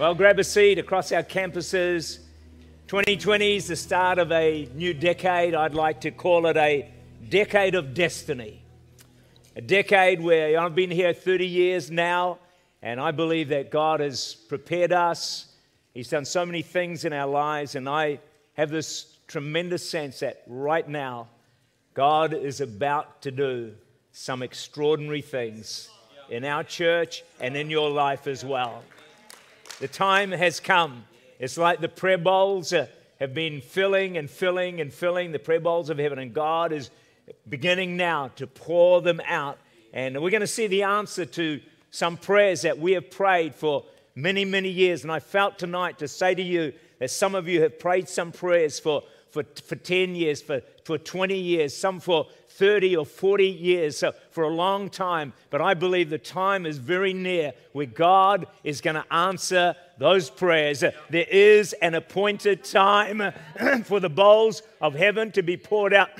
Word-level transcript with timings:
Well, 0.00 0.14
grab 0.14 0.38
a 0.38 0.44
seat 0.44 0.78
across 0.78 1.12
our 1.12 1.22
campuses. 1.22 2.20
2020 2.86 3.56
is 3.56 3.66
the 3.66 3.76
start 3.76 4.18
of 4.18 4.32
a 4.32 4.66
new 4.74 4.94
decade. 4.94 5.54
I'd 5.54 5.74
like 5.74 6.00
to 6.00 6.10
call 6.10 6.46
it 6.46 6.56
a 6.56 6.90
decade 7.28 7.74
of 7.74 7.92
destiny. 7.92 8.62
A 9.56 9.60
decade 9.60 10.22
where 10.22 10.58
I've 10.58 10.74
been 10.74 10.90
here 10.90 11.12
30 11.12 11.46
years 11.46 11.90
now, 11.90 12.38
and 12.80 12.98
I 12.98 13.10
believe 13.10 13.50
that 13.50 13.70
God 13.70 14.00
has 14.00 14.36
prepared 14.48 14.90
us. 14.90 15.54
He's 15.92 16.08
done 16.08 16.24
so 16.24 16.46
many 16.46 16.62
things 16.62 17.04
in 17.04 17.12
our 17.12 17.28
lives, 17.28 17.74
and 17.74 17.86
I 17.86 18.20
have 18.54 18.70
this 18.70 19.18
tremendous 19.26 19.86
sense 19.86 20.20
that 20.20 20.44
right 20.46 20.88
now, 20.88 21.28
God 21.92 22.32
is 22.32 22.62
about 22.62 23.20
to 23.20 23.30
do 23.30 23.74
some 24.12 24.42
extraordinary 24.42 25.20
things 25.20 25.90
in 26.30 26.46
our 26.46 26.64
church 26.64 27.22
and 27.38 27.54
in 27.54 27.68
your 27.68 27.90
life 27.90 28.26
as 28.26 28.46
well. 28.46 28.82
The 29.80 29.88
time 29.88 30.30
has 30.30 30.60
come. 30.60 31.06
It's 31.38 31.56
like 31.56 31.80
the 31.80 31.88
prayer 31.88 32.18
bowls 32.18 32.70
uh, 32.74 32.86
have 33.18 33.32
been 33.32 33.62
filling 33.62 34.18
and 34.18 34.28
filling 34.28 34.78
and 34.78 34.92
filling 34.92 35.32
the 35.32 35.38
prayer 35.38 35.58
bowls 35.58 35.88
of 35.88 35.96
heaven, 35.96 36.18
and 36.18 36.34
God 36.34 36.70
is 36.70 36.90
beginning 37.48 37.96
now 37.96 38.28
to 38.36 38.46
pour 38.46 39.00
them 39.00 39.22
out. 39.26 39.56
And 39.94 40.20
we're 40.20 40.28
going 40.28 40.42
to 40.42 40.46
see 40.46 40.66
the 40.66 40.82
answer 40.82 41.24
to 41.24 41.62
some 41.90 42.18
prayers 42.18 42.60
that 42.60 42.78
we 42.78 42.92
have 42.92 43.10
prayed 43.10 43.54
for 43.54 43.86
many, 44.14 44.44
many 44.44 44.68
years. 44.68 45.02
And 45.02 45.10
I 45.10 45.18
felt 45.18 45.58
tonight 45.58 45.98
to 46.00 46.08
say 46.08 46.34
to 46.34 46.42
you 46.42 46.74
that 46.98 47.10
some 47.10 47.34
of 47.34 47.48
you 47.48 47.62
have 47.62 47.78
prayed 47.78 48.06
some 48.06 48.32
prayers 48.32 48.78
for, 48.78 49.02
for, 49.30 49.44
for 49.64 49.76
10 49.76 50.14
years, 50.14 50.42
for, 50.42 50.60
for 50.84 50.98
20 50.98 51.38
years, 51.38 51.74
some 51.74 52.00
for 52.00 52.26
30 52.60 52.94
or 52.94 53.06
40 53.06 53.46
years, 53.46 53.96
so 53.96 54.12
for 54.32 54.44
a 54.44 54.48
long 54.50 54.90
time. 54.90 55.32
But 55.48 55.62
I 55.62 55.72
believe 55.72 56.10
the 56.10 56.18
time 56.18 56.66
is 56.66 56.76
very 56.76 57.14
near 57.14 57.54
where 57.72 57.86
God 57.86 58.46
is 58.64 58.82
going 58.82 58.96
to 58.96 59.12
answer 59.12 59.74
those 59.96 60.28
prayers. 60.28 60.80
There 60.80 61.26
is 61.30 61.72
an 61.72 61.94
appointed 61.94 62.62
time 62.62 63.32
for 63.84 63.98
the 63.98 64.10
bowls 64.10 64.62
of 64.82 64.94
heaven 64.94 65.32
to 65.32 65.42
be 65.42 65.56
poured 65.56 65.94
out. 65.94 66.10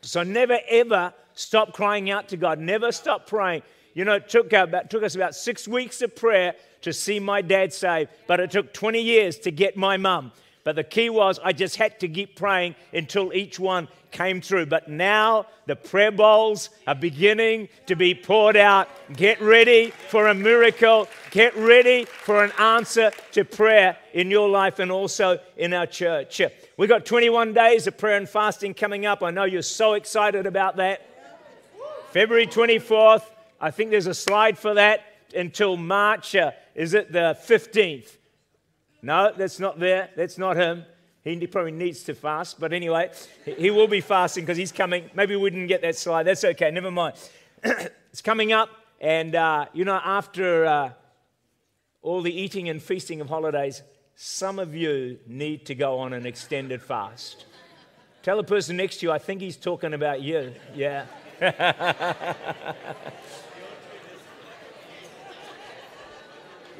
So 0.00 0.24
never 0.24 0.58
ever 0.68 1.14
stop 1.34 1.72
crying 1.72 2.10
out 2.10 2.28
to 2.30 2.36
God. 2.36 2.58
Never 2.58 2.90
stop 2.90 3.28
praying. 3.28 3.62
You 3.94 4.04
know, 4.04 4.14
it 4.14 4.28
took, 4.28 4.52
about, 4.52 4.90
took 4.90 5.04
us 5.04 5.14
about 5.14 5.36
six 5.36 5.68
weeks 5.68 6.02
of 6.02 6.16
prayer 6.16 6.56
to 6.82 6.92
see 6.92 7.20
my 7.20 7.42
dad 7.42 7.72
saved, 7.72 8.10
but 8.26 8.40
it 8.40 8.50
took 8.50 8.72
20 8.72 9.00
years 9.00 9.38
to 9.40 9.52
get 9.52 9.76
my 9.76 9.96
mum. 9.96 10.32
But 10.62 10.76
the 10.76 10.84
key 10.84 11.08
was 11.08 11.40
I 11.42 11.52
just 11.52 11.76
had 11.76 11.98
to 12.00 12.08
keep 12.08 12.36
praying 12.36 12.74
until 12.92 13.32
each 13.32 13.58
one 13.58 13.88
came 14.10 14.40
through. 14.40 14.66
But 14.66 14.88
now 14.88 15.46
the 15.66 15.76
prayer 15.76 16.10
bowls 16.10 16.70
are 16.86 16.94
beginning 16.94 17.68
to 17.86 17.96
be 17.96 18.14
poured 18.14 18.56
out. 18.56 18.88
Get 19.16 19.40
ready 19.40 19.92
for 20.08 20.28
a 20.28 20.34
miracle. 20.34 21.08
Get 21.30 21.56
ready 21.56 22.04
for 22.04 22.44
an 22.44 22.52
answer 22.58 23.10
to 23.32 23.44
prayer 23.44 23.96
in 24.12 24.30
your 24.30 24.48
life 24.48 24.78
and 24.78 24.90
also 24.92 25.38
in 25.56 25.72
our 25.72 25.86
church. 25.86 26.42
We've 26.76 26.88
got 26.88 27.06
21 27.06 27.54
days 27.54 27.86
of 27.86 27.96
prayer 27.96 28.16
and 28.16 28.28
fasting 28.28 28.74
coming 28.74 29.06
up. 29.06 29.22
I 29.22 29.30
know 29.30 29.44
you're 29.44 29.62
so 29.62 29.94
excited 29.94 30.46
about 30.46 30.76
that. 30.76 31.06
February 32.10 32.46
24th, 32.46 33.22
I 33.60 33.70
think 33.70 33.90
there's 33.90 34.08
a 34.08 34.14
slide 34.14 34.58
for 34.58 34.74
that 34.74 35.04
until 35.34 35.76
March. 35.76 36.34
Uh, 36.34 36.50
is 36.74 36.92
it 36.94 37.12
the 37.12 37.38
15th? 37.46 38.16
No, 39.02 39.32
that's 39.36 39.58
not 39.58 39.78
there. 39.78 40.10
That's 40.16 40.38
not 40.38 40.56
him. 40.56 40.84
He 41.22 41.46
probably 41.46 41.72
needs 41.72 42.02
to 42.04 42.14
fast. 42.14 42.58
But 42.58 42.72
anyway, 42.72 43.10
he 43.44 43.70
will 43.70 43.88
be 43.88 44.00
fasting 44.00 44.44
because 44.44 44.56
he's 44.56 44.72
coming. 44.72 45.10
Maybe 45.14 45.36
we 45.36 45.50
didn't 45.50 45.66
get 45.66 45.82
that 45.82 45.96
slide. 45.96 46.24
That's 46.24 46.44
okay. 46.44 46.70
Never 46.70 46.90
mind. 46.90 47.16
it's 47.62 48.22
coming 48.22 48.52
up. 48.52 48.70
And, 49.00 49.34
uh, 49.34 49.66
you 49.72 49.84
know, 49.84 50.00
after 50.02 50.66
uh, 50.66 50.90
all 52.02 52.22
the 52.22 52.32
eating 52.32 52.68
and 52.68 52.82
feasting 52.82 53.20
of 53.20 53.28
holidays, 53.28 53.82
some 54.14 54.58
of 54.58 54.74
you 54.74 55.18
need 55.26 55.66
to 55.66 55.74
go 55.74 55.98
on 55.98 56.12
an 56.12 56.26
extended 56.26 56.82
fast. 56.82 57.46
Tell 58.22 58.36
the 58.36 58.44
person 58.44 58.76
next 58.76 58.98
to 58.98 59.06
you, 59.06 59.12
I 59.12 59.18
think 59.18 59.40
he's 59.40 59.56
talking 59.56 59.94
about 59.94 60.20
you. 60.20 60.52
Yeah. 60.74 61.06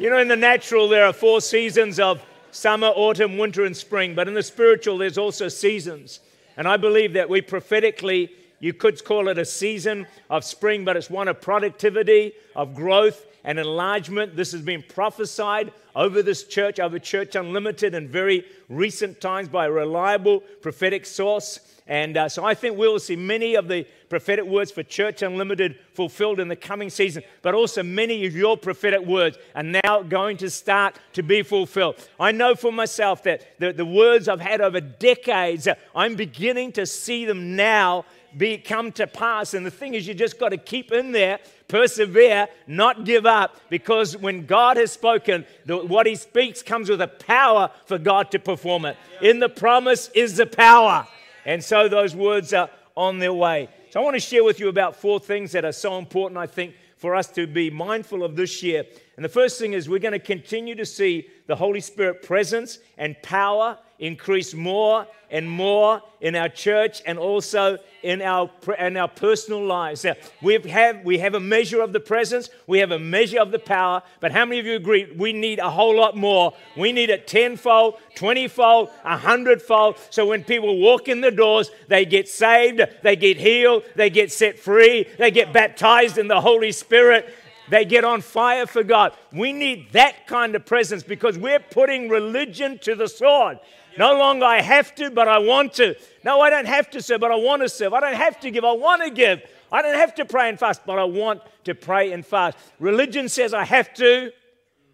You 0.01 0.09
know, 0.09 0.17
in 0.17 0.29
the 0.29 0.37
natural, 0.37 0.89
there 0.89 1.05
are 1.05 1.13
four 1.13 1.43
seasons 1.43 2.01
of 2.01 2.25
summer, 2.53 2.87
autumn, 2.87 3.37
winter, 3.37 3.67
and 3.67 3.77
spring, 3.77 4.15
but 4.15 4.29
in 4.29 4.33
the 4.33 4.43
spiritual, 4.43 4.97
there's 4.97 5.19
also 5.19 5.49
seasons. 5.49 6.21
And 6.57 6.67
I 6.67 6.79
believe 6.79 7.13
that 7.13 7.29
we 7.29 7.43
prophetically, 7.43 8.33
you 8.61 8.73
could 8.73 9.05
call 9.05 9.29
it 9.29 9.37
a 9.37 9.45
season 9.45 10.07
of 10.31 10.43
spring, 10.43 10.87
but 10.87 10.97
it's 10.97 11.11
one 11.11 11.29
of 11.29 11.43
productivity, 11.43 12.33
of 12.57 12.75
growth, 12.75 13.27
and 13.45 13.59
enlargement. 13.59 14.37
This 14.37 14.53
has 14.53 14.63
been 14.63 14.83
prophesied 14.83 15.73
over 15.95 16.23
this 16.23 16.45
church, 16.45 16.79
over 16.79 16.99
Church 16.99 17.35
Unlimited, 17.35 17.95
in 17.95 18.09
very 18.09 18.45
recent 18.69 19.21
times 19.21 19.49
by 19.49 19.67
a 19.67 19.71
reliable 19.71 20.41
prophetic 20.61 21.05
source. 21.07 21.61
And 21.87 22.17
uh, 22.17 22.29
so 22.29 22.45
I 22.45 22.55
think 22.55 22.79
we 22.79 22.87
will 22.87 23.01
see 23.01 23.17
many 23.17 23.57
of 23.57 23.67
the 23.67 23.85
prophetic 24.09 24.45
words 24.45 24.71
for 24.71 24.85
Church 24.85 25.23
Unlimited 25.23 25.77
fulfilled 25.93 26.39
in 26.39 26.47
the 26.47 26.55
coming 26.55 26.89
season, 26.89 27.25
but 27.43 27.53
also 27.53 27.83
many 27.83 28.25
of 28.27 28.37
your 28.37 28.57
prophetic 28.57 29.01
words 29.01 29.37
are 29.57 29.65
now 29.65 30.03
going 30.03 30.37
to 30.37 30.51
start 30.51 31.01
to 31.15 31.23
be 31.25 31.43
fulfilled. 31.43 31.97
I 32.21 32.31
know 32.31 32.55
for 32.55 32.71
myself 32.71 33.25
that 33.25 33.59
the, 33.59 33.73
the 33.73 33.85
words 33.85 34.29
I've 34.29 34.41
had 34.41 34.61
over 34.61 34.81
decades, 34.81 35.67
I'm 35.95 36.15
beginning 36.15 36.73
to 36.73 36.87
see 36.87 37.25
them 37.25 37.57
now 37.57 38.05
be 38.37 38.59
come 38.59 38.93
to 38.93 39.09
pass. 39.09 39.55
And 39.55 39.67
the 39.67 39.71
thing 39.71 39.95
is, 39.95 40.07
you 40.07 40.15
just 40.15 40.39
got 40.39 40.51
to 40.51 40.59
keep 40.59 40.93
in 40.93 41.11
there, 41.11 41.41
persevere, 41.71 42.49
not 42.67 43.05
give 43.05 43.25
up, 43.25 43.57
because 43.71 44.17
when 44.17 44.45
God 44.45 44.77
has 44.77 44.91
spoken, 44.91 45.47
the, 45.65 45.79
what 45.79 46.07
He 46.07 46.17
speaks 46.17 46.63
comes 46.63 46.91
with 46.91 47.01
a 47.01 47.09
power 47.09 47.71
for 47.87 47.97
God 47.97 48.31
to 48.33 48.39
perform 48.39 48.85
it. 48.85 48.97
In 49.23 49.39
the 49.39 49.49
promise 49.49 50.11
is 50.15 50.37
the 50.37 50.47
power. 50.47 51.07
And 51.47 51.63
so 51.63 51.89
those 51.89 52.15
words 52.15 52.53
are 52.53 52.69
on 52.97 53.19
their 53.19 53.33
way. 53.33 53.69
So 53.91 54.01
I 54.01 54.05
want 54.05 54.17
to 54.17 54.21
share 54.21 54.45
with 54.45 54.61
you 54.61 54.69
about 54.69 54.97
four 54.97 55.19
things 55.19 55.53
that 55.53 55.65
are 55.65 55.73
so 55.73 55.97
important, 55.97 56.39
I 56.39 56.47
think, 56.47 56.75
for 56.97 57.15
us 57.15 57.29
to 57.29 57.47
be 57.47 57.71
mindful 57.71 58.23
of 58.23 58.37
this 58.37 58.63
year. 58.63 58.85
And 59.17 59.25
the 59.25 59.29
first 59.31 59.59
thing 59.59 59.73
is 59.73 59.89
we're 59.89 59.99
going 59.99 60.13
to 60.13 60.19
continue 60.19 60.75
to 60.75 60.85
see 60.85 61.29
the 61.47 61.57
Holy 61.57 61.81
Spirit 61.81 62.23
presence 62.23 62.79
and 62.99 63.21
power 63.23 63.79
increase 64.01 64.55
more 64.55 65.07
and 65.31 65.49
more 65.49 66.03
in 66.21 66.35
our 66.35 66.49
church 66.49 67.03
and 67.07 67.19
also 67.19 67.79
in 68.03 68.21
our, 68.23 68.51
in 68.79 68.97
our 68.97 69.07
personal 69.07 69.65
lives. 69.65 70.05
We 70.43 70.55
have, 70.55 71.05
we 71.05 71.19
have 71.19 71.35
a 71.35 71.41
measure 71.41 71.83
of 71.83 71.93
the 71.93 72.01
presence, 72.01 72.49
we 72.67 72.79
have 72.79 72.91
a 72.91 72.99
measure 72.99 73.39
of 73.39 73.53
the 73.53 73.59
power, 73.59 74.03
but 74.21 74.33
how 74.33 74.45
many 74.45 74.59
of 74.59 74.67
you 74.67 74.75
agree 74.75 75.13
we 75.17 75.33
need 75.33 75.59
a 75.59 75.71
whole 75.71 75.95
lot 75.95 76.17
more? 76.17 76.55
We 76.77 76.93
need 76.93 77.11
it 77.11 77.29
tenfold, 77.29 77.99
twentyfold, 78.17 78.91
a 79.05 79.17
hundredfold. 79.19 79.99
So 80.09 80.27
when 80.27 80.43
people 80.43 80.81
walk 80.81 81.09
in 81.09 81.21
the 81.21 81.31
doors, 81.31 81.71
they 81.89 82.05
get 82.05 82.29
saved, 82.29 82.81
they 83.03 83.17
get 83.17 83.37
healed, 83.37 83.85
they 83.95 84.11
get 84.11 84.33
set 84.33 84.59
free, 84.59 85.07
they 85.19 85.31
get 85.31 85.53
baptized 85.53 86.19
in 86.19 86.27
the 86.27 86.41
Holy 86.41 86.73
Spirit. 86.73 87.33
They 87.69 87.85
get 87.85 88.03
on 88.03 88.21
fire 88.21 88.67
for 88.67 88.83
God. 88.83 89.13
We 89.33 89.53
need 89.53 89.93
that 89.93 90.27
kind 90.27 90.57
of 90.57 90.67
presence 90.67 91.05
because 91.05 91.39
we're 91.39 91.61
putting 91.61 92.09
religion 92.09 92.81
to 92.81 92.97
the 92.97 93.07
sword. 93.07 93.61
No 93.99 94.17
longer 94.17 94.45
I 94.45 94.61
have 94.61 94.95
to, 94.97 95.11
but 95.11 95.29
I 95.29 95.39
want 95.39 95.75
to. 95.75 95.95
No, 96.25 96.41
I 96.41 96.51
don't 96.51 96.67
have 96.67 96.91
to 96.91 97.03
serve, 97.03 97.21
but 97.21 97.31
I 97.31 97.37
want 97.37 97.63
to 97.63 97.69
serve. 97.69 97.93
I 97.93 98.01
don't 98.01 98.15
have 98.15 98.41
to 98.41 98.51
give, 98.51 98.65
I 98.65 98.73
want 98.73 99.03
to 99.03 99.11
give. 99.11 99.43
I 99.73 99.83
don't 99.83 99.95
have 99.95 100.15
to 100.17 100.25
pray 100.25 100.49
and 100.49 100.59
fast, 100.59 100.83
but 100.85 100.99
I 100.99 101.05
want 101.05 101.43
to 101.65 101.75
pray 101.75 102.13
and 102.13 102.25
fast. 102.25 102.59
Religion 102.79 103.29
says 103.29 103.55
I 103.55 103.65
have 103.65 103.95
to. 103.95 104.33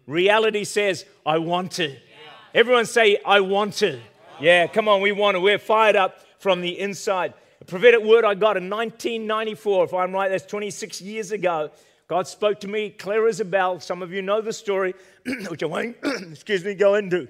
Reality 0.05 0.63
says 0.63 1.05
I 1.25 1.37
want 1.37 1.73
to. 1.73 1.95
Everyone 2.53 2.85
say, 2.85 3.19
I 3.25 3.41
want 3.41 3.73
to. 3.75 3.99
Yeah, 4.39 4.67
come 4.67 4.87
on, 4.87 5.01
we 5.01 5.11
want 5.11 5.35
to. 5.35 5.41
We're 5.41 5.59
fired 5.59 5.95
up 5.95 6.19
from 6.39 6.61
the 6.61 6.79
inside. 6.79 7.33
A 7.59 7.65
prophetic 7.65 8.01
word 8.03 8.23
I 8.23 8.35
got 8.35 8.55
in 8.55 8.69
1994, 8.69 9.85
if 9.85 9.93
I'm 9.93 10.11
right, 10.11 10.29
that's 10.29 10.45
26 10.45 11.01
years 11.01 11.31
ago. 11.31 11.71
God 12.07 12.27
spoke 12.27 12.59
to 12.61 12.67
me 12.67 12.89
clear 12.89 13.27
as 13.27 13.41
a 13.41 13.45
bell. 13.45 13.79
Some 13.79 14.01
of 14.01 14.13
you 14.13 14.21
know 14.21 14.39
the 14.39 14.53
story, 14.53 14.93
which 15.49 15.61
I 15.61 15.65
won't, 15.65 15.97
excuse 16.03 16.63
me, 16.63 16.73
go 16.73 16.95
into. 16.95 17.27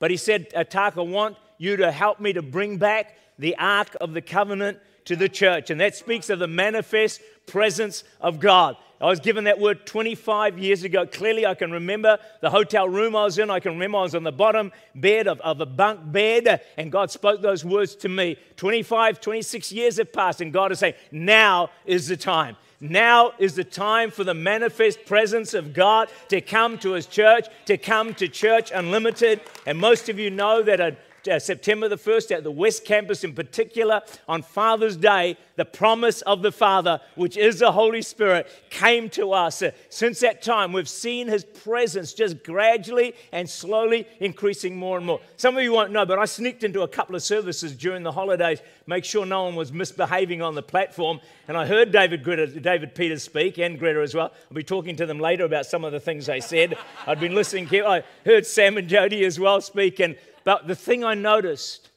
But 0.00 0.10
he 0.10 0.16
said, 0.16 0.50
Atak, 0.50 0.98
I 0.98 1.02
want 1.02 1.36
you 1.58 1.76
to 1.76 1.92
help 1.92 2.18
me 2.18 2.32
to 2.32 2.42
bring 2.42 2.78
back 2.78 3.16
the 3.38 3.56
Ark 3.56 3.96
of 4.00 4.12
the 4.12 4.22
Covenant 4.22 4.78
to 5.04 5.14
the 5.14 5.28
church. 5.28 5.70
And 5.70 5.80
that 5.80 5.94
speaks 5.94 6.30
of 6.30 6.40
the 6.40 6.48
manifest 6.48 7.20
presence 7.46 8.02
of 8.20 8.40
God. 8.40 8.76
I 9.00 9.06
was 9.06 9.20
given 9.20 9.44
that 9.44 9.58
word 9.58 9.86
25 9.86 10.58
years 10.58 10.84
ago. 10.84 11.06
Clearly, 11.06 11.46
I 11.46 11.54
can 11.54 11.70
remember 11.70 12.18
the 12.42 12.50
hotel 12.50 12.86
room 12.86 13.16
I 13.16 13.24
was 13.24 13.38
in. 13.38 13.48
I 13.48 13.60
can 13.60 13.72
remember 13.72 13.98
I 13.98 14.02
was 14.02 14.14
on 14.14 14.24
the 14.24 14.32
bottom 14.32 14.72
bed 14.94 15.26
of, 15.26 15.40
of 15.40 15.60
a 15.60 15.66
bunk 15.66 16.12
bed, 16.12 16.60
and 16.76 16.92
God 16.92 17.10
spoke 17.10 17.40
those 17.40 17.64
words 17.64 17.94
to 17.96 18.10
me. 18.10 18.36
25, 18.56 19.20
26 19.20 19.72
years 19.72 19.96
have 19.96 20.12
passed, 20.12 20.42
and 20.42 20.52
God 20.52 20.70
is 20.70 20.80
saying, 20.80 20.94
Now 21.10 21.70
is 21.86 22.08
the 22.08 22.16
time. 22.16 22.56
Now 22.80 23.32
is 23.38 23.56
the 23.56 23.64
time 23.64 24.10
for 24.10 24.24
the 24.24 24.32
manifest 24.32 25.04
presence 25.04 25.52
of 25.52 25.74
God 25.74 26.08
to 26.28 26.40
come 26.40 26.78
to 26.78 26.92
His 26.92 27.06
church, 27.06 27.46
to 27.66 27.76
come 27.76 28.14
to 28.14 28.26
Church 28.26 28.70
Unlimited. 28.74 29.42
And 29.66 29.78
most 29.78 30.08
of 30.08 30.18
you 30.18 30.30
know 30.30 30.62
that 30.62 30.80
a 30.80 30.96
uh, 31.28 31.38
September 31.38 31.88
the 31.88 31.96
1st 31.96 32.36
at 32.36 32.44
the 32.44 32.50
West 32.50 32.84
Campus 32.84 33.24
in 33.24 33.34
particular, 33.34 34.02
on 34.28 34.42
Father's 34.42 34.96
Day, 34.96 35.36
the 35.56 35.64
promise 35.64 36.22
of 36.22 36.42
the 36.42 36.52
Father, 36.52 37.00
which 37.16 37.36
is 37.36 37.58
the 37.58 37.72
Holy 37.72 38.02
Spirit, 38.02 38.48
came 38.70 39.08
to 39.10 39.32
us. 39.32 39.62
Uh, 39.62 39.70
since 39.88 40.20
that 40.20 40.42
time, 40.42 40.72
we've 40.72 40.88
seen 40.88 41.28
his 41.28 41.44
presence 41.44 42.12
just 42.12 42.42
gradually 42.42 43.14
and 43.32 43.48
slowly 43.48 44.06
increasing 44.20 44.76
more 44.76 44.96
and 44.96 45.06
more. 45.06 45.20
Some 45.36 45.56
of 45.56 45.62
you 45.62 45.72
won't 45.72 45.92
know, 45.92 46.06
but 46.06 46.18
I 46.18 46.24
sneaked 46.24 46.64
into 46.64 46.82
a 46.82 46.88
couple 46.88 47.14
of 47.14 47.22
services 47.22 47.74
during 47.74 48.02
the 48.02 48.12
holidays, 48.12 48.60
make 48.86 49.04
sure 49.04 49.26
no 49.26 49.44
one 49.44 49.54
was 49.54 49.72
misbehaving 49.72 50.42
on 50.42 50.54
the 50.54 50.62
platform. 50.62 51.20
And 51.48 51.56
I 51.56 51.66
heard 51.66 51.92
David, 51.92 52.22
Greta, 52.22 52.46
David 52.46 52.94
Peters 52.94 53.22
speak 53.22 53.58
and 53.58 53.78
Greta 53.78 54.00
as 54.00 54.14
well. 54.14 54.32
I'll 54.50 54.54
be 54.54 54.62
talking 54.62 54.96
to 54.96 55.06
them 55.06 55.18
later 55.18 55.44
about 55.44 55.66
some 55.66 55.84
of 55.84 55.92
the 55.92 56.00
things 56.00 56.26
they 56.26 56.40
said. 56.40 56.78
I'd 57.06 57.20
been 57.20 57.34
listening. 57.34 57.68
I 57.84 58.04
heard 58.24 58.46
Sam 58.46 58.76
and 58.76 58.88
Jody 58.88 59.24
as 59.24 59.38
well 59.38 59.60
speak. 59.60 60.00
And, 60.00 60.16
but 60.50 60.66
the 60.66 60.74
thing 60.74 61.04
I 61.04 61.14
noticed, 61.14 61.90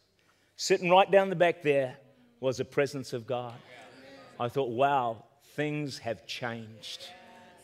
sitting 0.58 0.88
right 0.88 1.10
down 1.10 1.32
the 1.32 1.36
back 1.36 1.64
there, 1.64 1.98
was 2.40 2.58
the 2.58 2.66
presence 2.66 3.12
of 3.12 3.26
God. 3.26 3.56
I 4.40 4.48
thought, 4.48 4.70
wow, 4.70 5.24
things 5.56 5.98
have 5.98 6.28
changed. 6.28 7.10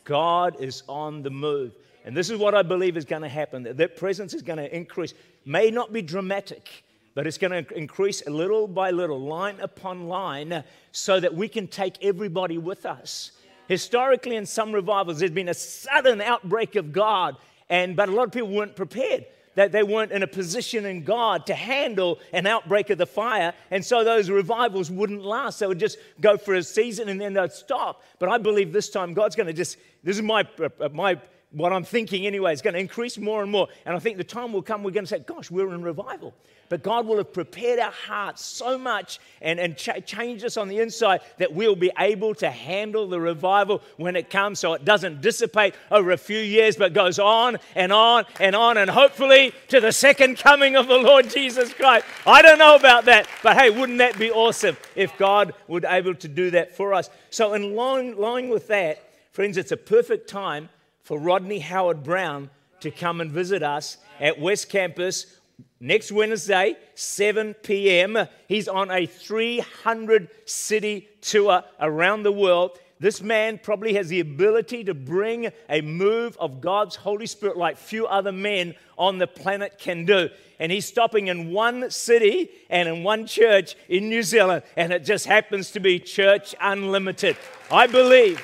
God 0.03 0.55
is 0.59 0.81
on 0.89 1.21
the 1.21 1.29
move. 1.29 1.75
And 2.05 2.17
this 2.17 2.31
is 2.31 2.39
what 2.39 2.55
I 2.55 2.63
believe 2.63 2.97
is 2.97 3.05
going 3.05 3.21
to 3.21 3.29
happen. 3.29 3.67
That 3.77 3.97
presence 3.97 4.33
is 4.33 4.41
going 4.41 4.57
to 4.57 4.75
increase. 4.75 5.13
May 5.45 5.69
not 5.69 5.93
be 5.93 6.01
dramatic, 6.01 6.83
but 7.13 7.27
it's 7.27 7.37
going 7.37 7.63
to 7.63 7.77
increase 7.77 8.25
a 8.25 8.31
little 8.31 8.67
by 8.67 8.89
little, 8.89 9.19
line 9.19 9.59
upon 9.59 10.07
line, 10.07 10.63
so 10.91 11.19
that 11.19 11.35
we 11.35 11.47
can 11.47 11.67
take 11.67 12.03
everybody 12.03 12.57
with 12.57 12.87
us. 12.87 13.33
Historically, 13.67 14.37
in 14.37 14.47
some 14.47 14.71
revivals, 14.71 15.19
there's 15.19 15.29
been 15.29 15.49
a 15.49 15.53
sudden 15.53 16.19
outbreak 16.19 16.75
of 16.75 16.91
God, 16.91 17.37
and, 17.69 17.95
but 17.95 18.09
a 18.09 18.11
lot 18.11 18.23
of 18.23 18.31
people 18.31 18.49
weren't 18.49 18.75
prepared 18.75 19.27
that 19.59 19.73
they 19.73 19.83
weren't 19.83 20.13
in 20.13 20.23
a 20.23 20.27
position 20.27 20.85
in 20.85 21.03
God 21.03 21.45
to 21.47 21.53
handle 21.53 22.19
an 22.31 22.47
outbreak 22.47 22.89
of 22.91 22.97
the 22.97 23.05
fire. 23.05 23.53
And 23.71 23.83
so 23.83 24.05
those 24.05 24.29
revivals 24.29 24.89
wouldn't 24.89 25.21
last. 25.21 25.59
They 25.59 25.67
would 25.67 25.81
just 25.81 25.97
go 26.21 26.37
for 26.37 26.55
a 26.55 26.63
season 26.63 27.09
and 27.09 27.19
then 27.19 27.33
they'd 27.33 27.51
stop. 27.51 28.01
But 28.19 28.29
I 28.29 28.37
believe 28.37 28.71
this 28.71 28.89
time 28.89 29.13
God's 29.13 29.35
going 29.35 29.47
to 29.47 29.53
just, 29.53 29.75
this 30.01 30.15
is 30.15 30.21
my, 30.21 30.47
uh, 30.61 30.87
my 30.93 31.19
what 31.51 31.73
I'm 31.73 31.83
thinking 31.83 32.27
anyway, 32.27 32.53
is 32.53 32.61
going 32.61 32.75
to 32.75 32.79
increase 32.79 33.17
more 33.17 33.41
and 33.41 33.51
more. 33.51 33.67
And 33.85 33.95
I 33.95 33.99
think 33.99 34.17
the 34.17 34.23
time 34.23 34.53
will 34.53 34.61
come 34.61 34.83
we're 34.83 34.91
going 34.91 35.05
to 35.05 35.09
say, 35.09 35.19
gosh, 35.19 35.49
we're 35.49 35.73
in 35.73 35.81
revival. 35.81 36.33
But 36.69 36.83
God 36.83 37.07
will 37.07 37.17
have 37.17 37.33
prepared 37.33 37.79
our 37.79 37.91
hearts 37.91 38.45
so 38.45 38.77
much 38.77 39.19
and, 39.41 39.59
and 39.59 39.75
ch- 39.75 40.05
changed 40.05 40.45
us 40.45 40.55
on 40.55 40.67
the 40.67 40.79
inside 40.79 41.21
that 41.39 41.51
we'll 41.51 41.75
be 41.75 41.91
able 41.97 42.35
to 42.35 42.51
handle 42.51 43.07
the 43.07 43.19
revival 43.19 43.81
when 43.97 44.15
it 44.15 44.29
comes 44.29 44.59
so 44.59 44.73
it 44.73 44.85
doesn't 44.85 45.21
dissipate 45.21 45.73
over 45.89 46.11
a 46.11 46.17
few 46.17 46.37
years 46.37 46.75
but 46.75 46.93
goes 46.93 47.17
on 47.17 47.57
and 47.73 47.91
on 47.91 48.25
and 48.39 48.55
on 48.55 48.77
and 48.77 48.91
hopefully 48.91 49.51
to 49.69 49.79
the 49.79 49.91
second 49.91 50.37
coming 50.37 50.75
of 50.75 50.87
the 50.87 50.97
Lord 50.97 51.27
Jesus 51.31 51.73
Christ. 51.73 52.05
I 52.27 52.43
don't 52.43 52.59
know 52.59 52.75
about 52.75 53.05
that, 53.05 53.27
but 53.41 53.57
hey, 53.57 53.71
wouldn't 53.71 53.97
that 53.97 54.19
be 54.19 54.29
awesome 54.29 54.77
if 54.95 55.17
God 55.17 55.55
would 55.67 55.85
able 55.85 56.13
to 56.13 56.27
do 56.27 56.51
that 56.51 56.77
for 56.77 56.93
us? 56.93 57.09
So, 57.31 57.55
in 57.55 57.75
line, 57.75 58.15
line 58.15 58.49
with 58.49 58.67
that, 58.67 59.03
friends, 59.31 59.57
it's 59.57 59.71
a 59.71 59.77
perfect 59.77 60.29
time 60.29 60.69
for 61.09 61.17
Rodney 61.17 61.57
Howard-Browne 61.57 62.51
to 62.81 62.91
come 62.91 63.19
and 63.19 63.31
visit 63.31 63.63
us 63.63 63.97
at 64.19 64.39
West 64.39 64.69
Campus 64.69 65.39
next 65.79 66.11
Wednesday, 66.11 66.75
7 66.93 67.55
p.m. 67.63 68.27
He's 68.47 68.67
on 68.67 68.91
a 68.91 69.07
300 69.07 70.29
city 70.45 71.07
tour 71.21 71.63
around 71.79 72.21
the 72.21 72.31
world. 72.31 72.77
This 72.99 73.23
man 73.23 73.57
probably 73.57 73.95
has 73.95 74.09
the 74.09 74.19
ability 74.19 74.83
to 74.83 74.93
bring 74.93 75.51
a 75.67 75.81
move 75.81 76.37
of 76.39 76.61
God's 76.61 76.95
Holy 76.95 77.25
Spirit 77.25 77.57
like 77.57 77.77
few 77.77 78.05
other 78.05 78.31
men 78.31 78.75
on 78.95 79.17
the 79.17 79.25
planet 79.25 79.79
can 79.79 80.05
do. 80.05 80.29
And 80.59 80.71
he's 80.71 80.85
stopping 80.85 81.25
in 81.25 81.51
one 81.51 81.89
city 81.89 82.51
and 82.69 82.87
in 82.87 83.03
one 83.03 83.25
church 83.25 83.75
in 83.87 84.09
New 84.09 84.21
Zealand, 84.21 84.61
and 84.77 84.93
it 84.93 85.05
just 85.05 85.25
happens 85.25 85.71
to 85.71 85.79
be 85.79 85.97
Church 85.97 86.53
Unlimited. 86.61 87.35
I 87.71 87.87
believe 87.87 88.39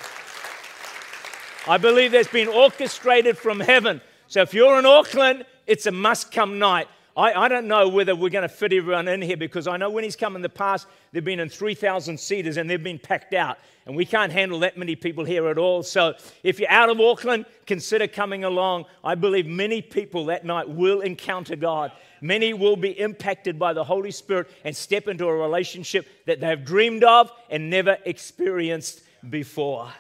I 1.68 1.78
believe 1.78 2.12
that's 2.12 2.28
been 2.28 2.48
orchestrated 2.48 3.40
from 3.40 3.60
heaven. 3.60 4.00
So 4.28 4.42
if 4.42 4.54
you're 4.54 4.78
in 4.78 4.86
Auckland, 4.86 5.46
it's 5.66 5.88
a 5.88 5.92
must 5.92 6.32
come 6.32 6.60
night. 6.60 6.88
I, 7.18 7.34
I 7.34 7.48
don't 7.48 7.68
know 7.68 7.88
whether 7.88 8.16
we're 8.16 8.30
going 8.30 8.48
to 8.48 8.54
fit 8.54 8.72
everyone 8.72 9.08
in 9.08 9.20
here 9.20 9.38
because 9.38 9.68
I 9.68 9.78
know 9.78 9.90
when 9.90 10.04
he's 10.04 10.16
come 10.16 10.36
in 10.36 10.44
the 10.44 10.50
past, 10.50 10.86
they've 11.12 11.24
been 11.24 11.40
in 11.40 11.50
3,000 11.50 12.20
seaters 12.20 12.58
and 12.58 12.70
they've 12.70 12.84
been 12.84 13.00
packed 13.00 13.34
out. 13.34 13.58
And 13.88 13.96
we 13.96 14.06
can't 14.06 14.32
handle 14.32 14.60
that 14.60 14.78
many 14.78 14.96
people 14.96 15.24
here 15.26 15.48
at 15.48 15.58
all. 15.58 15.82
So 15.82 16.14
if 16.44 16.60
you're 16.60 16.70
out 16.70 16.90
of 16.90 17.00
Auckland, 17.00 17.46
consider 17.66 18.08
coming 18.08 18.44
along. 18.44 18.86
I 19.04 19.16
believe 19.16 19.48
many 19.48 19.82
people 19.82 20.26
that 20.26 20.46
night 20.46 20.70
will 20.70 21.02
encounter 21.02 21.56
God. 21.56 21.92
Many 22.22 22.54
will 22.54 22.76
be 22.76 23.00
impacted 23.00 23.58
by 23.58 23.74
the 23.74 23.84
Holy 23.84 24.12
Spirit 24.12 24.52
and 24.64 24.76
step 24.76 25.08
into 25.08 25.26
a 25.26 25.36
relationship 25.36 26.08
that 26.28 26.40
they've 26.40 26.64
dreamed 26.64 27.04
of 27.04 27.32
and 27.50 27.72
never 27.72 27.98
experienced 28.06 29.02
before. 29.30 29.92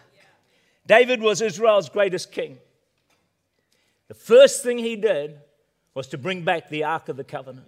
David 0.87 1.21
was 1.21 1.41
Israel's 1.41 1.89
greatest 1.89 2.31
king. 2.31 2.57
The 4.07 4.13
first 4.13 4.63
thing 4.63 4.77
he 4.77 4.95
did 4.95 5.39
was 5.93 6.07
to 6.07 6.17
bring 6.17 6.43
back 6.43 6.69
the 6.69 6.83
Ark 6.83 7.09
of 7.09 7.17
the 7.17 7.23
Covenant, 7.23 7.67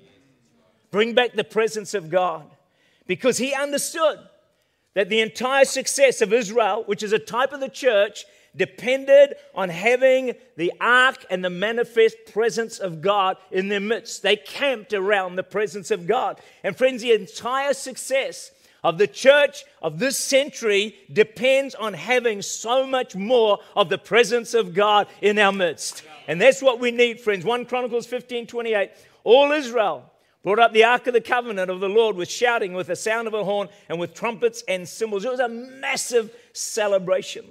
bring 0.92 1.14
back 1.14 1.34
the 1.34 1.44
presence 1.44 1.94
of 1.94 2.10
God, 2.10 2.46
because 3.08 3.38
he 3.38 3.54
understood 3.54 4.19
that 4.94 5.10
the 5.10 5.22
entire 5.22 5.66
success 5.66 6.22
of 6.22 6.34
Israel, 6.34 6.84
which 6.86 7.04
is 7.04 7.14
a 7.14 7.19
type 7.19 7.54
of 7.54 7.60
the 7.60 7.69
church, 7.69 8.25
depended 8.56 9.36
on 9.54 9.69
having 9.69 10.34
the 10.56 10.74
ark 10.81 11.24
and 11.30 11.46
the 11.46 11.50
manifest 11.50 12.18
presence 12.34 12.80
of 12.80 13.02
God 13.02 13.38
in 13.52 13.69
their 13.69 13.80
midst. 13.80 14.24
They 14.24 14.36
camped 14.36 14.94
around 14.94 15.36
the 15.36 15.44
presence 15.44 15.92
of 15.92 16.08
God. 16.08 16.42
And 16.64 16.75
friends, 16.75 17.04
the 17.04 17.12
entire 17.12 17.74
success 17.74 18.52
of 18.88 18.98
the 18.98 19.06
church 19.06 19.66
of 19.81 20.00
this 20.00 20.18
century 20.18 20.95
depends 21.12 21.75
on 21.75 21.94
having 21.94 22.42
so 22.42 22.88
much 22.88 23.18
more 23.18 23.60
of 23.75 23.89
the 23.89 23.98
presence 23.98 24.54
of 24.54 24.74
God 24.74 25.07
in 25.22 25.38
our 25.38 25.51
midst. 25.51 26.04
And 26.30 26.39
that's 26.39 26.62
what 26.62 26.80
we 26.80 26.92
need, 26.92 27.19
friends. 27.19 27.44
1 27.44 27.66
Chronicles 27.66 28.07
15 28.07 28.48
28. 28.48 28.92
All 29.25 29.51
Israel 29.51 30.10
brought 30.42 30.60
up 30.60 30.72
the 30.72 30.86
Ark 30.86 31.06
of 31.07 31.13
the 31.13 31.19
Covenant 31.19 31.69
of 31.69 31.81
the 31.81 31.89
Lord 31.89 32.16
with 32.16 32.30
shouting, 32.30 32.72
with 32.72 32.88
the 32.88 32.95
sound 32.95 33.28
of 33.28 33.34
a 33.34 33.44
horn, 33.44 33.68
and 33.89 34.00
with 34.00 34.13
trumpets 34.13 34.63
and 34.69 34.88
cymbals. 34.88 35.25
It 35.25 35.31
was 35.31 35.42
a 35.42 35.50
massive 35.50 36.33
celebration. 36.54 37.44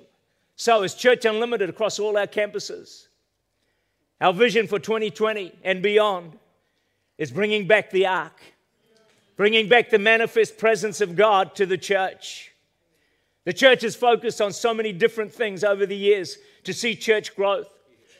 So, 0.56 0.84
as 0.84 0.94
Church 0.94 1.26
Unlimited 1.26 1.68
across 1.68 1.98
all 1.98 2.16
our 2.16 2.26
campuses, 2.26 3.08
our 4.22 4.32
vision 4.32 4.66
for 4.66 4.78
2020 4.78 5.52
and 5.64 5.82
beyond 5.82 6.38
is 7.18 7.30
bringing 7.30 7.66
back 7.66 7.90
the 7.90 8.06
Ark 8.06 8.40
bringing 9.36 9.68
back 9.68 9.90
the 9.90 9.98
manifest 9.98 10.58
presence 10.58 11.00
of 11.00 11.14
God 11.14 11.54
to 11.56 11.66
the 11.66 11.78
church. 11.78 12.52
The 13.44 13.52
church 13.52 13.82
has 13.82 13.94
focused 13.94 14.40
on 14.40 14.52
so 14.52 14.74
many 14.74 14.92
different 14.92 15.32
things 15.32 15.62
over 15.62 15.86
the 15.86 15.96
years 15.96 16.38
to 16.64 16.72
see 16.72 16.96
church 16.96 17.36
growth, 17.36 17.68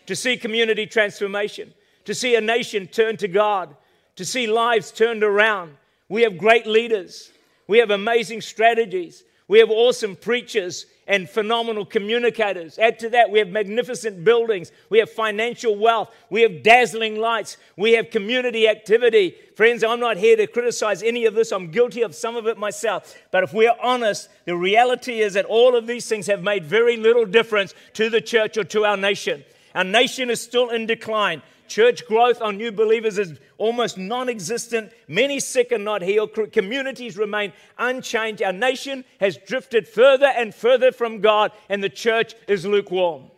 to 0.07 0.15
see 0.15 0.37
community 0.37 0.87
transformation, 0.87 1.75
to 2.05 2.15
see 2.15 2.37
a 2.37 2.41
nation 2.41 2.87
turn 2.87 3.17
to 3.17 3.29
God, 3.29 3.75
to 4.15 4.25
see 4.25 4.47
lives 4.47 4.93
turned 4.93 5.25
around. 5.25 5.77
We 6.09 6.23
have 6.23 6.39
great 6.39 6.67
leaders, 6.67 7.33
we 7.67 7.79
have 7.79 7.91
amazing 7.91 8.41
strategies, 8.41 9.25
we 9.49 9.59
have 9.59 9.71
awesome 9.71 10.15
preachers, 10.15 10.87
and 11.07 11.29
phenomenal 11.29 11.85
communicators. 11.85 12.79
Add 12.79 12.99
to 13.01 13.11
that, 13.11 13.31
we 13.31 13.39
have 13.39 13.49
magnificent 13.49 14.25
buildings, 14.25 14.73
we 14.91 14.99
have 14.99 15.11
financial 15.11 15.77
wealth, 15.77 16.13
we 16.31 16.43
have 16.43 16.63
dazzling 16.63 17.19
lights, 17.19 17.57
we 17.77 17.93
have 17.93 18.11
community 18.11 18.69
activity. 18.69 19.37
Friends, 19.55 19.85
I'm 19.85 20.01
not 20.01 20.17
here 20.17 20.37
to 20.37 20.47
criticize 20.47 21.03
any 21.03 21.25
of 21.25 21.35
this, 21.35 21.53
I'm 21.53 21.71
guilty 21.71 22.03
of 22.03 22.15
some 22.15 22.37
of 22.37 22.47
it 22.47 22.59
myself. 22.59 23.17
But 23.31 23.45
if 23.45 23.53
we're 23.53 23.77
honest, 23.83 24.29
the 24.45 24.57
reality 24.57 25.21
is 25.21 25.35
that 25.35 25.45
all 25.45 25.77
of 25.77 25.87
these 25.87 26.09
things 26.09 26.27
have 26.27 26.43
made 26.43 26.65
very 26.65 26.97
little 26.97 27.27
difference 27.27 27.75
to 27.95 28.11
the 28.11 28.21
church 28.21 28.57
or 28.57 28.65
to 28.65 28.85
our 28.85 28.97
nation. 28.97 29.45
Our 29.75 29.85
nation 29.85 30.31
is 30.31 30.41
still 30.41 30.71
in 30.71 30.87
decline. 30.87 31.43
Church 31.69 32.07
growth 32.07 32.41
on 32.41 32.57
new 32.57 32.73
believers 32.73 33.19
is 33.19 33.39
almost 33.59 33.99
non 33.99 34.29
existent. 34.29 34.93
Many 35.09 35.41
sick 35.41 35.73
and 35.73 35.85
not 35.85 36.03
healed. 36.03 36.31
Communities 36.53 37.17
remain 37.17 37.53
unchanged. 37.79 38.43
Our 38.43 38.53
nation 38.53 39.05
has 39.21 39.37
drifted 39.37 39.87
further 39.89 40.27
and 40.27 40.55
further 40.55 40.93
from 40.93 41.21
God, 41.21 41.53
and 41.69 41.83
the 41.83 41.89
church 41.89 42.35
is 42.49 42.65
lukewarm. 42.65 43.31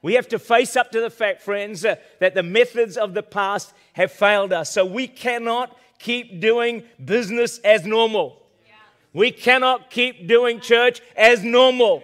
We 0.00 0.14
have 0.14 0.28
to 0.28 0.38
face 0.38 0.76
up 0.76 0.92
to 0.92 1.00
the 1.00 1.10
fact, 1.10 1.42
friends, 1.42 1.84
uh, 1.84 1.96
that 2.20 2.34
the 2.34 2.42
methods 2.42 2.96
of 2.96 3.14
the 3.14 3.22
past 3.22 3.72
have 3.94 4.12
failed 4.12 4.52
us. 4.52 4.72
So 4.72 4.84
we 4.84 5.08
cannot 5.08 5.76
keep 5.98 6.40
doing 6.40 6.84
business 7.04 7.58
as 7.58 7.84
normal. 7.84 8.42
We 9.12 9.32
cannot 9.32 9.90
keep 9.90 10.28
doing 10.28 10.60
church 10.60 11.00
as 11.16 11.42
normal. 11.42 12.02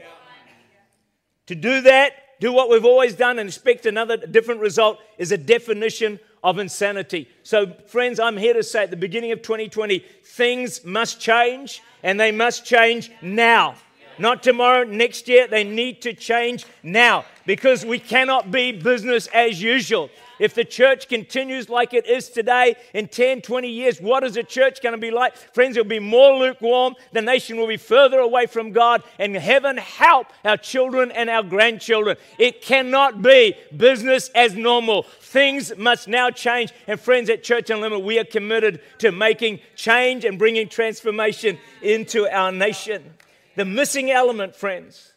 To 1.46 1.54
do 1.54 1.82
that, 1.82 2.23
do 2.44 2.52
what 2.52 2.68
we've 2.68 2.84
always 2.84 3.14
done 3.14 3.38
and 3.38 3.48
expect 3.48 3.86
another 3.86 4.18
different 4.18 4.60
result 4.60 4.98
is 5.16 5.32
a 5.32 5.38
definition 5.38 6.20
of 6.42 6.58
insanity. 6.58 7.26
So, 7.42 7.72
friends, 7.86 8.20
I'm 8.20 8.36
here 8.36 8.52
to 8.52 8.62
say 8.62 8.82
at 8.82 8.90
the 8.90 8.98
beginning 8.98 9.32
of 9.32 9.40
2020, 9.40 10.00
things 10.22 10.84
must 10.84 11.18
change 11.18 11.82
and 12.02 12.20
they 12.20 12.32
must 12.32 12.66
change 12.66 13.10
now. 13.22 13.76
Not 14.18 14.42
tomorrow, 14.42 14.84
next 14.84 15.26
year. 15.26 15.46
They 15.46 15.64
need 15.64 16.02
to 16.02 16.12
change 16.12 16.66
now 16.82 17.24
because 17.46 17.82
we 17.82 17.98
cannot 17.98 18.50
be 18.50 18.72
business 18.72 19.26
as 19.28 19.62
usual. 19.62 20.10
If 20.38 20.54
the 20.54 20.64
church 20.64 21.08
continues 21.08 21.68
like 21.68 21.94
it 21.94 22.06
is 22.06 22.28
today 22.28 22.76
in 22.92 23.08
10, 23.08 23.42
20 23.42 23.68
years, 23.68 24.00
what 24.00 24.24
is 24.24 24.34
the 24.34 24.42
church 24.42 24.82
going 24.82 24.94
to 24.94 24.98
be 24.98 25.10
like? 25.10 25.36
Friends, 25.36 25.76
it'll 25.76 25.88
be 25.88 25.98
more 25.98 26.36
lukewarm. 26.36 26.94
The 27.12 27.22
nation 27.22 27.56
will 27.56 27.66
be 27.66 27.76
further 27.76 28.18
away 28.18 28.46
from 28.46 28.72
God. 28.72 29.02
And 29.18 29.34
heaven 29.36 29.76
help 29.76 30.28
our 30.44 30.56
children 30.56 31.10
and 31.12 31.30
our 31.30 31.42
grandchildren. 31.42 32.16
It 32.38 32.62
cannot 32.62 33.22
be 33.22 33.54
business 33.76 34.30
as 34.34 34.54
normal. 34.54 35.04
Things 35.20 35.76
must 35.76 36.08
now 36.08 36.30
change. 36.30 36.72
And 36.86 36.98
friends, 36.98 37.30
at 37.30 37.42
Church 37.42 37.70
Unlimited, 37.70 38.04
we 38.04 38.18
are 38.18 38.24
committed 38.24 38.80
to 38.98 39.12
making 39.12 39.60
change 39.76 40.24
and 40.24 40.38
bringing 40.38 40.68
transformation 40.68 41.58
into 41.82 42.28
our 42.28 42.50
nation. 42.50 43.14
The 43.56 43.64
missing 43.64 44.10
element, 44.10 44.56
friends, 44.56 45.12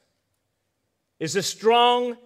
is 1.19 1.36
a 1.36 1.41
strong, 1.41 2.17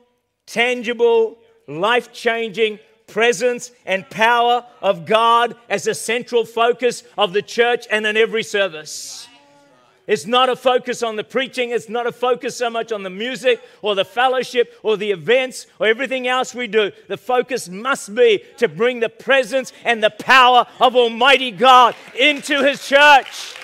tangible, 0.46 1.38
life 1.68 2.12
changing 2.12 2.80
presence 3.08 3.72
and 3.86 4.10
power 4.10 4.66
of 4.82 5.06
God 5.06 5.56
as 5.70 5.88
a 5.88 5.94
central 5.94 6.46
focus 6.46 7.04
of 7.18 7.34
the 7.34 7.42
church 7.42 7.86
and 7.92 8.06
in 8.06 8.18
every 8.18 8.44
service. 8.44 9.28
It's 10.08 10.26
not 10.26 10.50
a 10.50 10.56
focus 10.56 11.04
on 11.04 11.16
the 11.16 11.24
preaching. 11.24 11.70
It's 11.70 11.88
not 11.88 12.08
a 12.08 12.12
focus 12.12 12.58
so 12.58 12.70
much 12.70 12.92
on 12.92 13.04
the 13.04 13.10
music 13.10 13.62
or 13.82 13.96
the 13.96 14.04
fellowship 14.04 14.78
or 14.84 14.98
the 14.98 15.12
events 15.12 15.68
or 15.80 15.88
everything 15.88 16.28
else 16.28 16.56
we 16.56 16.68
do. 16.68 16.92
The 17.08 17.18
focus 17.18 17.70
must 17.70 18.14
be 18.16 18.44
to 18.58 18.68
bring 18.68 19.00
the 19.00 19.10
presence 19.10 19.72
and 19.86 20.04
the 20.04 20.10
power 20.10 20.66
of 20.80 20.96
Almighty 20.96 21.52
God 21.52 21.96
into 22.20 22.64
His 22.64 22.86
church, 22.86 23.56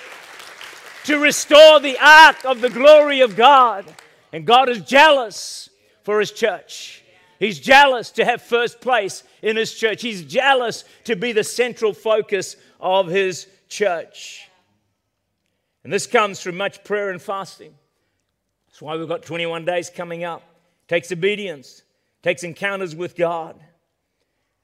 to 1.04 1.18
restore 1.18 1.80
the 1.80 1.98
ark 1.98 2.44
of 2.44 2.60
the 2.60 2.70
glory 2.70 3.20
of 3.20 3.34
God. 3.34 3.84
And 4.32 4.46
God 4.46 4.68
is 4.68 4.80
jealous 4.82 5.68
for 6.04 6.20
His 6.20 6.30
church. 6.32 7.02
He's 7.38 7.60
jealous 7.60 8.10
to 8.12 8.24
have 8.24 8.42
first 8.42 8.80
place 8.80 9.22
in 9.42 9.56
his 9.56 9.72
church. 9.74 10.02
He's 10.02 10.22
jealous 10.24 10.84
to 11.04 11.14
be 11.14 11.32
the 11.32 11.44
central 11.44 11.92
focus 11.92 12.56
of 12.80 13.08
his 13.08 13.46
church. 13.68 14.48
And 15.84 15.92
this 15.92 16.06
comes 16.06 16.40
through 16.40 16.52
much 16.52 16.82
prayer 16.82 17.10
and 17.10 17.22
fasting. 17.22 17.74
That's 18.66 18.82
why 18.82 18.96
we've 18.96 19.08
got 19.08 19.22
21 19.22 19.64
days 19.64 19.88
coming 19.90 20.24
up. 20.24 20.42
It 20.84 20.88
takes 20.88 21.12
obedience, 21.12 21.82
takes 22.22 22.42
encounters 22.42 22.96
with 22.96 23.16
God. 23.16 23.58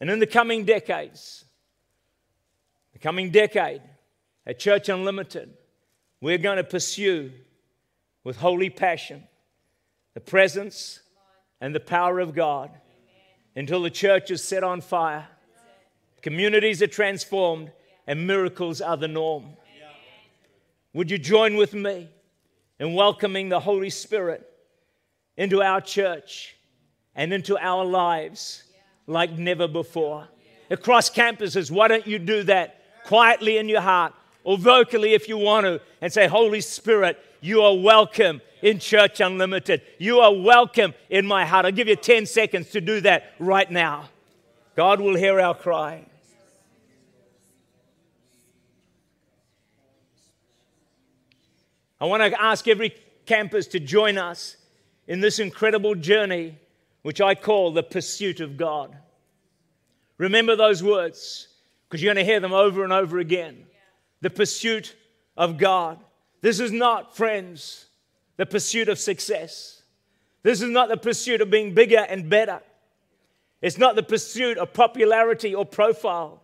And 0.01 0.11
in 0.11 0.19
the 0.19 0.27
coming 0.27 0.65
decades, 0.65 1.45
the 2.93 2.99
coming 2.99 3.31
decade 3.31 3.83
at 4.47 4.59
Church 4.59 4.89
Unlimited, 4.89 5.55
we're 6.21 6.39
going 6.39 6.57
to 6.57 6.65
pursue 6.65 7.31
with 8.25 8.37
holy 8.37 8.71
passion 8.71 9.23
the 10.15 10.21
presence 10.21 11.01
and 11.65 11.75
the 11.75 11.81
power 11.81 12.21
of 12.21 12.35
God 12.35 12.71
until 13.57 13.81
the 13.81 13.89
church 13.89 14.31
is 14.31 14.45
set 14.45 14.63
on 14.63 14.83
fire, 14.83 15.27
communities 16.21 16.83
are 16.83 16.87
transformed, 16.87 17.73
and 18.07 18.27
miracles 18.27 18.83
are 18.83 18.99
the 18.99 19.09
norm. 19.09 19.47
Would 20.93 21.11
you 21.11 21.17
join 21.17 21.57
with 21.57 21.73
me 21.73 22.11
in 22.79 22.93
welcoming 22.93 23.49
the 23.49 23.61
Holy 23.61 23.89
Spirit 23.89 24.47
into 25.39 25.63
our 25.63 25.81
church 25.81 26.55
and 27.15 27.33
into 27.33 27.57
our 27.57 27.83
lives 27.83 28.65
like 29.07 29.33
never 29.33 29.67
before? 29.67 30.29
Across 30.69 31.15
campuses, 31.15 31.71
why 31.71 31.89
don't 31.89 32.07
you 32.07 32.19
do 32.19 32.43
that 32.43 32.83
quietly 33.07 33.57
in 33.57 33.71
your 33.71 33.81
heart 33.81 34.13
or 34.43 34.59
vocally 34.59 35.15
if 35.15 35.31
you 35.31 35.39
want 35.39 35.65
to 35.65 35.81
and 36.03 36.13
say, 36.13 36.27
Holy 36.27 36.61
Spirit, 36.61 37.19
you 37.45 37.63
are 37.63 37.77
welcome 37.77 38.41
in 38.63 38.79
Church 38.79 39.21
Unlimited. 39.21 39.83
You 39.99 40.21
are 40.21 40.35
welcome 40.35 40.95
in 41.11 41.27
my 41.27 41.45
heart. 41.45 41.67
I'll 41.67 41.73
give 41.73 41.89
you 41.89 41.97
10 41.97 42.27
seconds 42.27 42.71
to 42.71 42.81
do 42.81 43.01
that 43.03 43.33
right 43.39 43.71
now. 43.71 44.09
God 44.77 45.01
will 45.01 45.15
hear 45.15 45.39
our 45.41 45.55
cry. 45.55 46.07
I 52.01 52.07
want 52.07 52.23
to 52.23 52.43
ask 52.43 52.67
every 52.67 52.95
campus 53.27 53.67
to 53.69 53.81
join 53.81 54.19
us 54.19 54.57
in 55.07 55.21
this 55.21 55.39
incredible 55.39 55.95
journey, 55.95 56.59
which 57.03 57.21
I 57.21 57.35
call 57.35 57.73
the 57.73 57.83
pursuit 57.83 58.41
of 58.41 58.57
God. 58.57 58.97
Remember 60.19 60.57
those 60.57 60.83
words, 60.83 61.49
because 61.89 62.03
you're 62.03 62.13
going 62.13 62.25
to 62.25 62.31
hear 62.31 62.41
them 62.41 62.53
over 62.53 62.85
and 62.85 62.93
over 62.93 63.19
again. 63.19 63.67
The 64.21 64.31
pursuit 64.31 64.95
of 65.37 65.59
God. 65.59 66.04
This 66.45 66.61
is 66.61 66.73
not, 66.73 67.17
friends, 67.17 67.87
the 68.37 68.45
pursuit 68.45 68.91
of 68.91 68.99
success. 68.99 69.81
This 70.43 70.61
is 70.61 70.69
not 70.69 70.91
the 70.91 70.99
pursuit 70.99 71.41
of 71.41 71.49
being 71.49 71.73
bigger 71.73 72.05
and 72.07 72.29
better. 72.29 72.61
It's 73.63 73.79
not 73.79 73.97
the 73.97 74.03
pursuit 74.03 74.59
of 74.59 74.75
popularity 74.75 75.55
or 75.55 75.65
profile. 75.65 76.43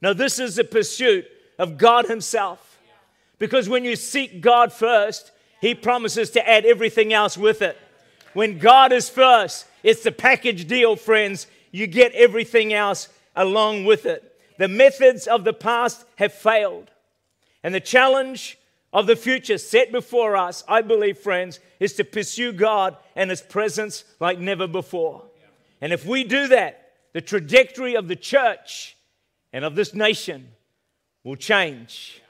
No, 0.00 0.14
this 0.14 0.38
is 0.38 0.54
the 0.54 0.62
pursuit 0.62 1.26
of 1.58 1.78
God 1.78 2.06
Himself. 2.06 2.78
Because 3.40 3.68
when 3.68 3.84
you 3.84 3.96
seek 3.96 4.40
God 4.40 4.72
first, 4.72 5.32
He 5.60 5.74
promises 5.74 6.30
to 6.30 6.48
add 6.48 6.64
everything 6.64 7.12
else 7.12 7.36
with 7.36 7.60
it. 7.60 7.76
When 8.34 8.56
God 8.58 8.92
is 8.92 9.10
first, 9.10 9.66
it's 9.82 10.04
the 10.04 10.12
package 10.12 10.68
deal, 10.68 10.94
friends. 10.94 11.48
You 11.72 11.88
get 11.88 12.12
everything 12.12 12.72
else 12.72 13.08
along 13.34 13.84
with 13.84 14.06
it. 14.06 14.32
The 14.58 14.68
methods 14.68 15.26
of 15.26 15.42
the 15.42 15.52
past 15.52 16.04
have 16.18 16.32
failed. 16.32 16.92
And 17.64 17.74
the 17.74 17.80
challenge 17.80 18.56
of 18.92 19.06
the 19.06 19.16
future 19.16 19.58
set 19.58 19.92
before 19.92 20.36
us, 20.36 20.64
I 20.66 20.82
believe, 20.82 21.18
friends, 21.18 21.60
is 21.78 21.94
to 21.94 22.04
pursue 22.04 22.52
God 22.52 22.96
and 23.14 23.30
His 23.30 23.42
presence 23.42 24.04
like 24.18 24.38
never 24.38 24.66
before. 24.66 25.22
And 25.80 25.92
if 25.92 26.04
we 26.04 26.24
do 26.24 26.48
that, 26.48 26.92
the 27.12 27.20
trajectory 27.20 27.94
of 27.94 28.08
the 28.08 28.16
church 28.16 28.96
and 29.52 29.64
of 29.64 29.74
this 29.74 29.94
nation 29.94 30.48
will 31.24 31.36
change 31.36 32.20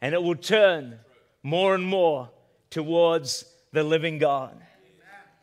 and 0.00 0.14
it 0.14 0.22
will 0.22 0.36
turn 0.36 0.98
more 1.42 1.74
and 1.74 1.84
more 1.84 2.30
towards 2.70 3.44
the 3.72 3.82
living 3.82 4.18
God. 4.18 4.56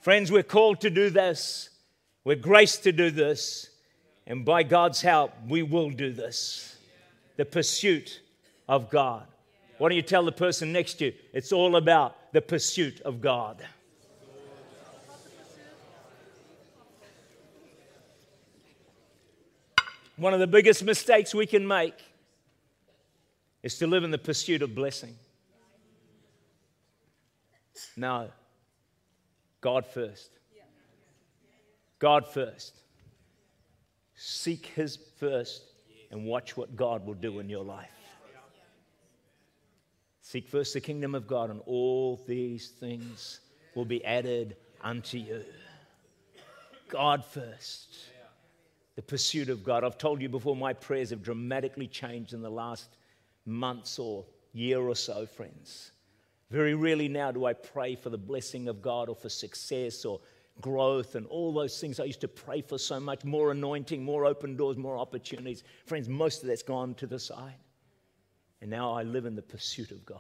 Friends, 0.02 0.32
we're 0.32 0.44
called 0.44 0.82
to 0.82 0.90
do 0.90 1.10
this, 1.10 1.70
we're 2.24 2.36
graced 2.36 2.84
to 2.84 2.92
do 2.92 3.10
this, 3.10 3.70
and 4.28 4.46
by 4.46 4.64
God's 4.64 5.02
help, 5.02 5.34
we 5.48 5.64
will 5.64 5.90
do 5.90 6.12
this. 6.12 6.78
The 7.38 7.46
pursuit 7.46 8.22
of 8.68 8.90
God. 8.90 9.28
Why 9.78 9.90
don't 9.90 9.96
you 9.96 10.02
tell 10.02 10.24
the 10.24 10.32
person 10.32 10.72
next 10.72 10.96
to 10.96 11.06
you? 11.06 11.14
It's 11.34 11.52
all 11.52 11.76
about 11.76 12.16
the 12.34 12.42
pursuit 12.42 13.02
of 13.02 13.22
God. 13.22 13.66
One 20.18 20.34
of 20.34 20.40
the 20.40 20.48
biggest 20.48 20.84
mistakes 20.84 21.36
we 21.36 21.46
can 21.46 21.68
make 21.68 21.94
is 23.64 23.78
to 23.80 23.88
live 23.88 24.04
in 24.04 24.12
the 24.12 24.18
pursuit 24.18 24.62
of 24.62 24.74
blessing. 24.74 25.16
No. 27.98 28.30
God 29.60 29.86
first. 29.86 30.30
God 32.00 32.28
first. 32.28 32.76
Seek 34.16 34.68
His 34.68 34.98
first 35.20 35.64
and 36.12 36.26
watch 36.26 36.56
what 36.56 36.76
God 36.76 37.06
will 37.06 37.16
do 37.16 37.40
in 37.40 37.50
your 37.50 37.64
life. 37.64 37.90
Seek 40.36 40.50
first 40.50 40.74
the 40.74 40.82
kingdom 40.82 41.16
of 41.16 41.28
God, 41.28 41.50
and 41.50 41.62
all 41.66 42.20
these 42.28 42.68
things 42.68 43.40
will 43.74 43.86
be 43.86 44.04
added 44.04 44.58
unto 44.82 45.18
you. 45.18 45.42
God 46.90 47.24
first. 47.24 47.96
The 48.98 49.02
pursuit 49.02 49.48
of 49.48 49.64
God. 49.64 49.86
I've 49.86 49.98
told 49.98 50.22
you 50.22 50.28
before, 50.28 50.54
my 50.54 50.74
prayers 50.74 51.12
have 51.12 51.24
dramatically 51.24 51.88
changed 51.88 52.34
in 52.34 52.42
the 52.42 52.50
last 52.50 52.98
months 53.46 53.98
or 53.98 54.26
year 54.52 54.82
or 54.82 54.94
so, 54.94 55.26
friends. 55.26 55.92
Very 56.52 56.74
rarely 56.74 57.08
now 57.08 57.32
do 57.32 57.46
I 57.46 57.54
pray 57.54 57.96
for 57.96 58.10
the 58.10 58.18
blessing 58.18 58.68
of 58.68 58.82
God 58.82 59.08
or 59.08 59.16
for 59.16 59.30
success 59.30 60.04
or 60.04 60.20
growth 60.60 61.16
and 61.16 61.26
all 61.28 61.54
those 61.54 61.80
things 61.80 61.98
I 61.98 62.04
used 62.04 62.20
to 62.20 62.28
pray 62.28 62.60
for 62.60 62.78
so 62.78 63.00
much 63.00 63.24
more 63.24 63.52
anointing, 63.52 64.04
more 64.04 64.26
open 64.26 64.58
doors, 64.58 64.76
more 64.76 64.98
opportunities. 64.98 65.64
Friends, 65.86 66.10
most 66.10 66.42
of 66.42 66.50
that's 66.50 66.62
gone 66.62 66.94
to 66.96 67.08
the 67.08 67.20
side. 67.20 67.56
And 68.66 68.72
now 68.72 68.94
I 68.94 69.04
live 69.04 69.28
in 69.28 69.36
the 69.36 69.44
pursuit 69.44 69.92
of 69.92 70.04
God. 70.08 70.18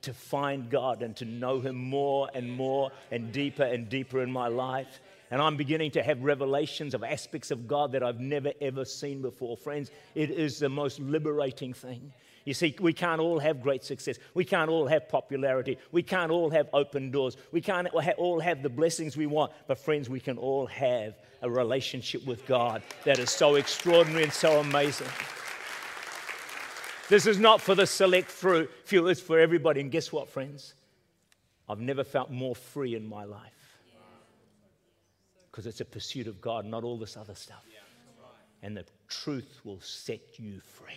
To 0.00 0.14
find 0.14 0.70
God 0.70 1.02
and 1.02 1.14
to 1.16 1.26
know 1.26 1.60
Him 1.60 1.76
more 1.76 2.30
and 2.32 2.50
more 2.50 2.92
and 3.10 3.30
deeper 3.30 3.62
and 3.62 3.90
deeper 3.90 4.22
in 4.22 4.32
my 4.32 4.48
life. 4.48 5.02
And 5.30 5.42
I'm 5.42 5.58
beginning 5.58 5.90
to 5.90 6.02
have 6.02 6.22
revelations 6.22 6.94
of 6.94 7.04
aspects 7.04 7.50
of 7.50 7.68
God 7.68 7.92
that 7.92 8.02
I've 8.02 8.20
never 8.20 8.52
ever 8.62 8.86
seen 8.86 9.20
before. 9.20 9.54
Friends, 9.58 9.90
it 10.14 10.30
is 10.30 10.60
the 10.60 10.70
most 10.70 10.98
liberating 10.98 11.74
thing. 11.74 12.10
You 12.46 12.54
see, 12.54 12.74
we 12.80 12.94
can't 12.94 13.20
all 13.20 13.38
have 13.38 13.60
great 13.60 13.84
success. 13.84 14.18
We 14.32 14.46
can't 14.46 14.70
all 14.70 14.86
have 14.86 15.10
popularity. 15.10 15.76
We 15.92 16.02
can't 16.02 16.32
all 16.32 16.48
have 16.48 16.70
open 16.72 17.10
doors. 17.10 17.36
We 17.52 17.60
can't 17.60 17.88
all 18.16 18.40
have 18.40 18.62
the 18.62 18.70
blessings 18.70 19.14
we 19.14 19.26
want. 19.26 19.52
But, 19.66 19.78
friends, 19.78 20.08
we 20.08 20.20
can 20.20 20.38
all 20.38 20.64
have 20.68 21.18
a 21.42 21.50
relationship 21.50 22.24
with 22.24 22.46
God 22.46 22.80
that 23.04 23.18
is 23.18 23.28
so 23.28 23.56
extraordinary 23.56 24.22
and 24.24 24.32
so 24.32 24.60
amazing. 24.60 25.08
This 27.08 27.26
is 27.26 27.38
not 27.38 27.60
for 27.62 27.74
the 27.74 27.86
select 27.86 28.30
few, 28.30 29.06
it's 29.08 29.20
for 29.20 29.38
everybody. 29.38 29.80
And 29.80 29.90
guess 29.90 30.12
what, 30.12 30.28
friends? 30.28 30.74
I've 31.68 31.80
never 31.80 32.04
felt 32.04 32.30
more 32.30 32.54
free 32.54 32.94
in 32.94 33.08
my 33.08 33.24
life. 33.24 33.80
Because 35.50 35.66
it's 35.66 35.80
a 35.80 35.84
pursuit 35.84 36.26
of 36.26 36.40
God, 36.40 36.66
not 36.66 36.84
all 36.84 36.98
this 36.98 37.16
other 37.16 37.34
stuff. 37.34 37.64
And 38.62 38.76
the 38.76 38.84
truth 39.08 39.60
will 39.64 39.80
set 39.80 40.38
you 40.38 40.60
free. 40.60 40.92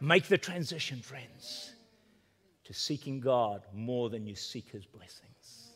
Make 0.00 0.26
the 0.26 0.38
transition, 0.38 1.00
friends, 1.00 1.72
to 2.64 2.74
seeking 2.74 3.20
God 3.20 3.62
more 3.72 4.10
than 4.10 4.26
you 4.26 4.34
seek 4.34 4.68
his 4.70 4.84
blessings. 4.84 5.70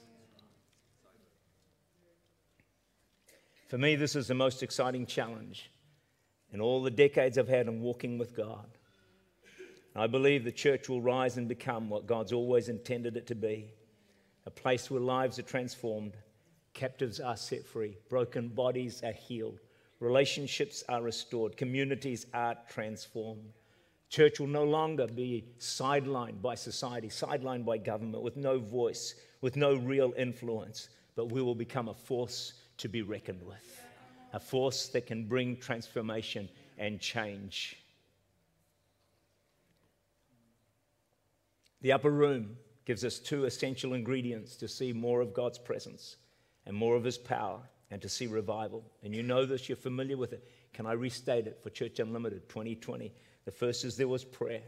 For 3.68 3.78
me, 3.78 3.96
this 3.96 4.16
is 4.16 4.28
the 4.28 4.34
most 4.34 4.62
exciting 4.62 5.06
challenge 5.06 5.70
in 6.52 6.60
all 6.60 6.82
the 6.82 6.90
decades 6.90 7.38
I've 7.38 7.48
had 7.48 7.68
in 7.68 7.80
walking 7.80 8.18
with 8.18 8.36
God. 8.36 8.66
I 9.94 10.06
believe 10.06 10.44
the 10.44 10.52
church 10.52 10.88
will 10.88 11.00
rise 11.00 11.38
and 11.38 11.48
become 11.48 11.88
what 11.88 12.06
God's 12.06 12.32
always 12.32 12.68
intended 12.68 13.16
it 13.16 13.26
to 13.28 13.34
be 13.34 13.72
a 14.44 14.50
place 14.50 14.90
where 14.90 15.00
lives 15.00 15.38
are 15.38 15.42
transformed, 15.42 16.16
captives 16.72 17.18
are 17.18 17.36
set 17.36 17.66
free, 17.66 17.96
broken 18.08 18.48
bodies 18.48 19.02
are 19.02 19.12
healed, 19.12 19.58
relationships 19.98 20.84
are 20.88 21.02
restored, 21.02 21.56
communities 21.56 22.26
are 22.32 22.56
transformed. 22.68 23.52
Church 24.08 24.38
will 24.38 24.46
no 24.46 24.62
longer 24.62 25.08
be 25.08 25.46
sidelined 25.58 26.40
by 26.40 26.54
society, 26.54 27.08
sidelined 27.08 27.64
by 27.64 27.76
government, 27.76 28.22
with 28.22 28.36
no 28.36 28.58
voice, 28.58 29.16
with 29.40 29.56
no 29.56 29.74
real 29.74 30.12
influence, 30.16 30.90
but 31.16 31.32
we 31.32 31.42
will 31.42 31.56
become 31.56 31.88
a 31.88 31.94
force 31.94 32.52
to 32.76 32.88
be 32.88 33.02
reckoned 33.02 33.42
with, 33.42 33.82
a 34.32 34.40
force 34.40 34.88
that 34.88 35.06
can 35.06 35.24
bring 35.24 35.56
transformation 35.56 36.48
and 36.78 37.00
change. 37.00 37.76
The 41.82 41.92
upper 41.92 42.10
room 42.10 42.56
gives 42.84 43.04
us 43.04 43.18
two 43.18 43.44
essential 43.44 43.94
ingredients 43.94 44.56
to 44.56 44.68
see 44.68 44.92
more 44.92 45.20
of 45.20 45.34
God's 45.34 45.58
presence 45.58 46.16
and 46.64 46.76
more 46.76 46.96
of 46.96 47.04
His 47.04 47.18
power 47.18 47.60
and 47.90 48.02
to 48.02 48.08
see 48.08 48.26
revival. 48.26 48.84
And 49.02 49.14
you 49.14 49.22
know 49.22 49.44
this, 49.44 49.68
you're 49.68 49.76
familiar 49.76 50.16
with 50.16 50.32
it. 50.32 50.48
Can 50.72 50.86
I 50.86 50.92
restate 50.92 51.46
it 51.46 51.60
for 51.62 51.70
Church 51.70 52.00
Unlimited 52.00 52.48
2020? 52.48 53.12
The 53.44 53.50
first 53.50 53.84
is 53.84 53.96
there 53.96 54.08
was 54.08 54.24
prayer. 54.24 54.62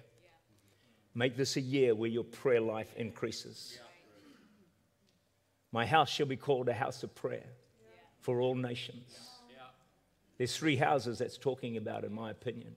Make 1.14 1.36
this 1.36 1.56
a 1.56 1.60
year 1.60 1.94
where 1.94 2.10
your 2.10 2.24
prayer 2.24 2.60
life 2.60 2.94
increases. 2.96 3.78
My 5.72 5.84
house 5.84 6.08
shall 6.08 6.26
be 6.26 6.36
called 6.36 6.68
a 6.68 6.72
house 6.72 7.02
of 7.02 7.14
prayer 7.14 7.46
for 8.20 8.40
all 8.40 8.54
nations. 8.54 9.37
There's 10.38 10.56
three 10.56 10.76
houses 10.76 11.18
that's 11.18 11.36
talking 11.36 11.76
about, 11.76 12.04
in 12.04 12.14
my 12.14 12.30
opinion. 12.30 12.76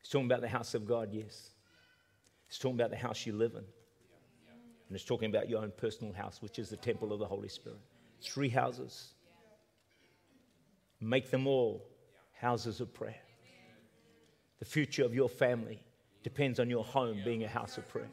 It's 0.00 0.10
talking 0.10 0.26
about 0.26 0.40
the 0.40 0.48
house 0.48 0.74
of 0.74 0.86
God, 0.86 1.10
yes. 1.12 1.50
It's 2.48 2.58
talking 2.58 2.76
about 2.76 2.90
the 2.90 2.96
house 2.96 3.24
you 3.24 3.32
live 3.32 3.52
in. 3.52 3.58
And 3.58 4.96
it's 4.96 5.04
talking 5.04 5.30
about 5.30 5.48
your 5.48 5.62
own 5.62 5.72
personal 5.76 6.12
house, 6.12 6.42
which 6.42 6.58
is 6.58 6.68
the 6.68 6.76
temple 6.76 7.12
of 7.12 7.20
the 7.20 7.26
Holy 7.26 7.48
Spirit. 7.48 7.78
Three 8.20 8.48
houses. 8.48 9.12
Make 11.00 11.30
them 11.30 11.46
all 11.46 11.84
houses 12.32 12.80
of 12.80 12.92
prayer. 12.92 13.20
The 14.58 14.64
future 14.64 15.04
of 15.04 15.14
your 15.14 15.28
family 15.28 15.80
depends 16.24 16.58
on 16.58 16.68
your 16.68 16.84
home 16.84 17.20
being 17.24 17.44
a 17.44 17.48
house 17.48 17.78
of 17.78 17.88
prayer. 17.88 18.10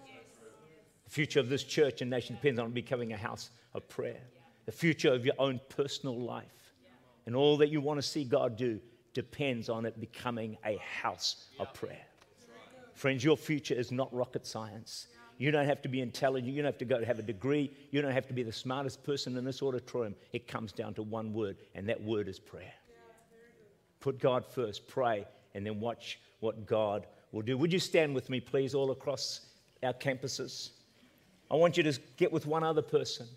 The 1.05 1.09
future 1.09 1.39
of 1.39 1.49
this 1.49 1.63
church 1.63 2.01
and 2.01 2.09
nation 2.11 2.35
depends 2.35 2.59
on 2.59 2.71
becoming 2.71 3.13
a 3.13 3.17
house 3.17 3.49
of 3.73 3.87
prayer. 3.87 4.21
The 4.65 4.71
future 4.71 5.11
of 5.11 5.25
your 5.25 5.35
own 5.39 5.59
personal 5.69 6.19
life 6.19 6.64
and 7.25 7.35
all 7.35 7.57
that 7.57 7.69
you 7.69 7.81
want 7.81 7.97
to 7.97 8.07
see 8.07 8.23
God 8.23 8.55
do 8.55 8.79
depends 9.13 9.69
on 9.69 9.85
it 9.85 9.99
becoming 9.99 10.57
a 10.65 10.77
house 10.77 11.45
of 11.59 11.73
prayer. 11.73 12.05
Friends, 12.93 13.23
your 13.23 13.37
future 13.37 13.73
is 13.73 13.91
not 13.91 14.13
rocket 14.13 14.45
science. 14.45 15.07
You 15.37 15.51
don't 15.51 15.65
have 15.65 15.81
to 15.81 15.89
be 15.89 16.01
intelligent. 16.01 16.53
You 16.53 16.61
don't 16.61 16.71
have 16.71 16.77
to 16.77 16.85
go 16.85 16.99
to 16.99 17.05
have 17.05 17.19
a 17.19 17.23
degree. 17.23 17.71
You 17.91 18.01
don't 18.01 18.11
have 18.11 18.27
to 18.27 18.33
be 18.33 18.43
the 18.43 18.53
smartest 18.53 19.03
person 19.03 19.35
in 19.37 19.43
this 19.43 19.61
auditorium. 19.61 20.15
It 20.31 20.47
comes 20.47 20.71
down 20.71 20.93
to 20.93 21.03
one 21.03 21.33
word, 21.33 21.57
and 21.73 21.89
that 21.89 22.01
word 22.01 22.29
is 22.29 22.39
prayer. 22.39 22.73
Put 23.99 24.19
God 24.19 24.45
first, 24.45 24.87
pray, 24.87 25.25
and 25.53 25.65
then 25.65 25.79
watch 25.79 26.19
what 26.39 26.65
God 26.65 27.07
will 27.31 27.41
do. 27.41 27.57
Would 27.57 27.73
you 27.73 27.79
stand 27.79 28.15
with 28.15 28.29
me, 28.29 28.39
please, 28.39 28.73
all 28.73 28.91
across 28.91 29.41
our 29.83 29.93
campuses? 29.93 30.69
I 31.51 31.55
want 31.55 31.75
you 31.75 31.83
to 31.83 31.99
get 32.15 32.31
with 32.31 32.45
one 32.45 32.63
other 32.63 32.81
person 32.81 33.27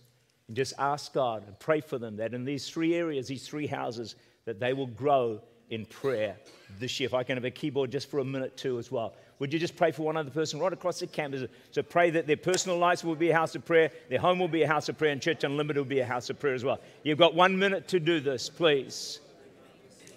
and 0.48 0.56
just 0.56 0.74
ask 0.78 1.12
God 1.12 1.46
and 1.46 1.58
pray 1.58 1.80
for 1.80 1.98
them 1.98 2.16
that 2.16 2.34
in 2.34 2.44
these 2.44 2.68
three 2.68 2.94
areas, 2.94 3.28
these 3.28 3.46
three 3.46 3.66
houses, 3.66 4.16
that 4.44 4.58
they 4.58 4.72
will 4.72 4.86
grow 4.86 5.40
in 5.70 5.84
prayer 5.86 6.36
this 6.78 6.98
year. 6.98 7.06
If 7.06 7.14
I 7.14 7.22
can 7.22 7.36
have 7.36 7.44
a 7.44 7.50
keyboard 7.50 7.92
just 7.92 8.10
for 8.10 8.20
a 8.20 8.24
minute, 8.24 8.56
too, 8.56 8.78
as 8.78 8.90
well. 8.90 9.14
Would 9.38 9.52
you 9.52 9.58
just 9.58 9.76
pray 9.76 9.92
for 9.92 10.02
one 10.02 10.16
other 10.16 10.30
person 10.30 10.58
right 10.58 10.72
across 10.72 10.98
the 10.98 11.06
campus? 11.06 11.48
So 11.70 11.82
pray 11.82 12.10
that 12.10 12.26
their 12.26 12.36
personal 12.36 12.78
lives 12.78 13.04
will 13.04 13.14
be 13.14 13.30
a 13.30 13.34
house 13.34 13.54
of 13.54 13.64
prayer, 13.64 13.92
their 14.08 14.18
home 14.18 14.38
will 14.38 14.48
be 14.48 14.62
a 14.62 14.66
house 14.66 14.88
of 14.88 14.98
prayer, 14.98 15.12
and 15.12 15.22
Church 15.22 15.44
Unlimited 15.44 15.76
will 15.76 15.88
be 15.88 16.00
a 16.00 16.06
house 16.06 16.30
of 16.30 16.40
prayer 16.40 16.54
as 16.54 16.64
well. 16.64 16.80
You've 17.02 17.18
got 17.18 17.34
one 17.34 17.56
minute 17.58 17.86
to 17.88 18.00
do 18.00 18.18
this, 18.18 18.48
please. 18.48 19.20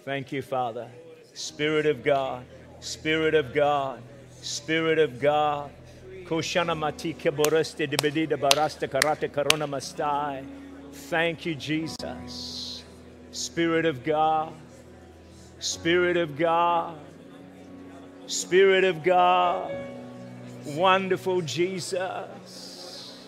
Thank 0.04 0.32
you, 0.32 0.42
Father. 0.42 0.88
Spirit 1.34 1.86
of 1.86 2.02
God, 2.02 2.44
Spirit 2.80 3.34
of 3.34 3.54
God, 3.54 4.02
Spirit 4.40 4.98
of 4.98 5.20
God. 5.20 5.70
Thank 10.92 11.46
you, 11.46 11.54
Jesus. 11.54 12.84
Spirit 13.30 13.86
of 13.86 14.04
God, 14.04 14.52
Spirit 15.58 16.16
of 16.16 16.36
God. 16.36 16.98
Spirit 18.26 18.84
of 18.84 19.02
God, 19.02 19.70
wonderful 20.64 21.42
Jesus, 21.42 23.18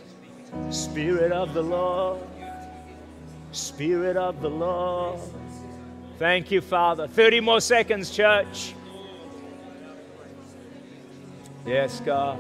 Spirit 0.71 1.33
of 1.33 1.53
the 1.53 1.63
Lord, 1.63 2.21
Spirit 3.53 4.17
of 4.17 4.41
the 4.41 4.49
Lord. 4.49 5.21
Thank 6.19 6.51
you, 6.53 6.61
Father. 6.61 7.09
30 7.09 7.41
more 7.41 7.61
seconds, 7.61 8.11
church. 8.11 8.75
Yes, 11.67 12.01
God. 12.01 12.39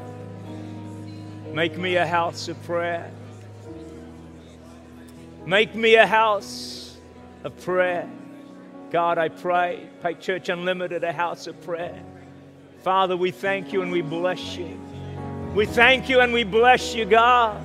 Make 1.52 1.76
me 1.76 1.96
a 1.96 2.06
house 2.06 2.48
of 2.48 2.62
prayer. 2.64 3.10
Make 5.46 5.74
me 5.74 5.96
a 5.96 6.06
house 6.06 6.96
of 7.44 7.60
prayer. 7.62 8.08
God, 8.90 9.18
I 9.18 9.28
pray, 9.28 9.88
make 10.02 10.20
Church 10.20 10.48
Unlimited 10.48 11.04
a 11.04 11.12
house 11.12 11.46
of 11.46 11.60
prayer. 11.62 12.02
Father, 12.82 13.16
we 13.16 13.30
thank 13.30 13.72
you 13.72 13.82
and 13.82 13.90
we 13.90 14.02
bless 14.02 14.56
you. 14.56 14.78
We 15.54 15.66
thank 15.66 16.08
you 16.08 16.20
and 16.20 16.32
we 16.32 16.44
bless 16.44 16.94
you, 16.94 17.04
God. 17.04 17.62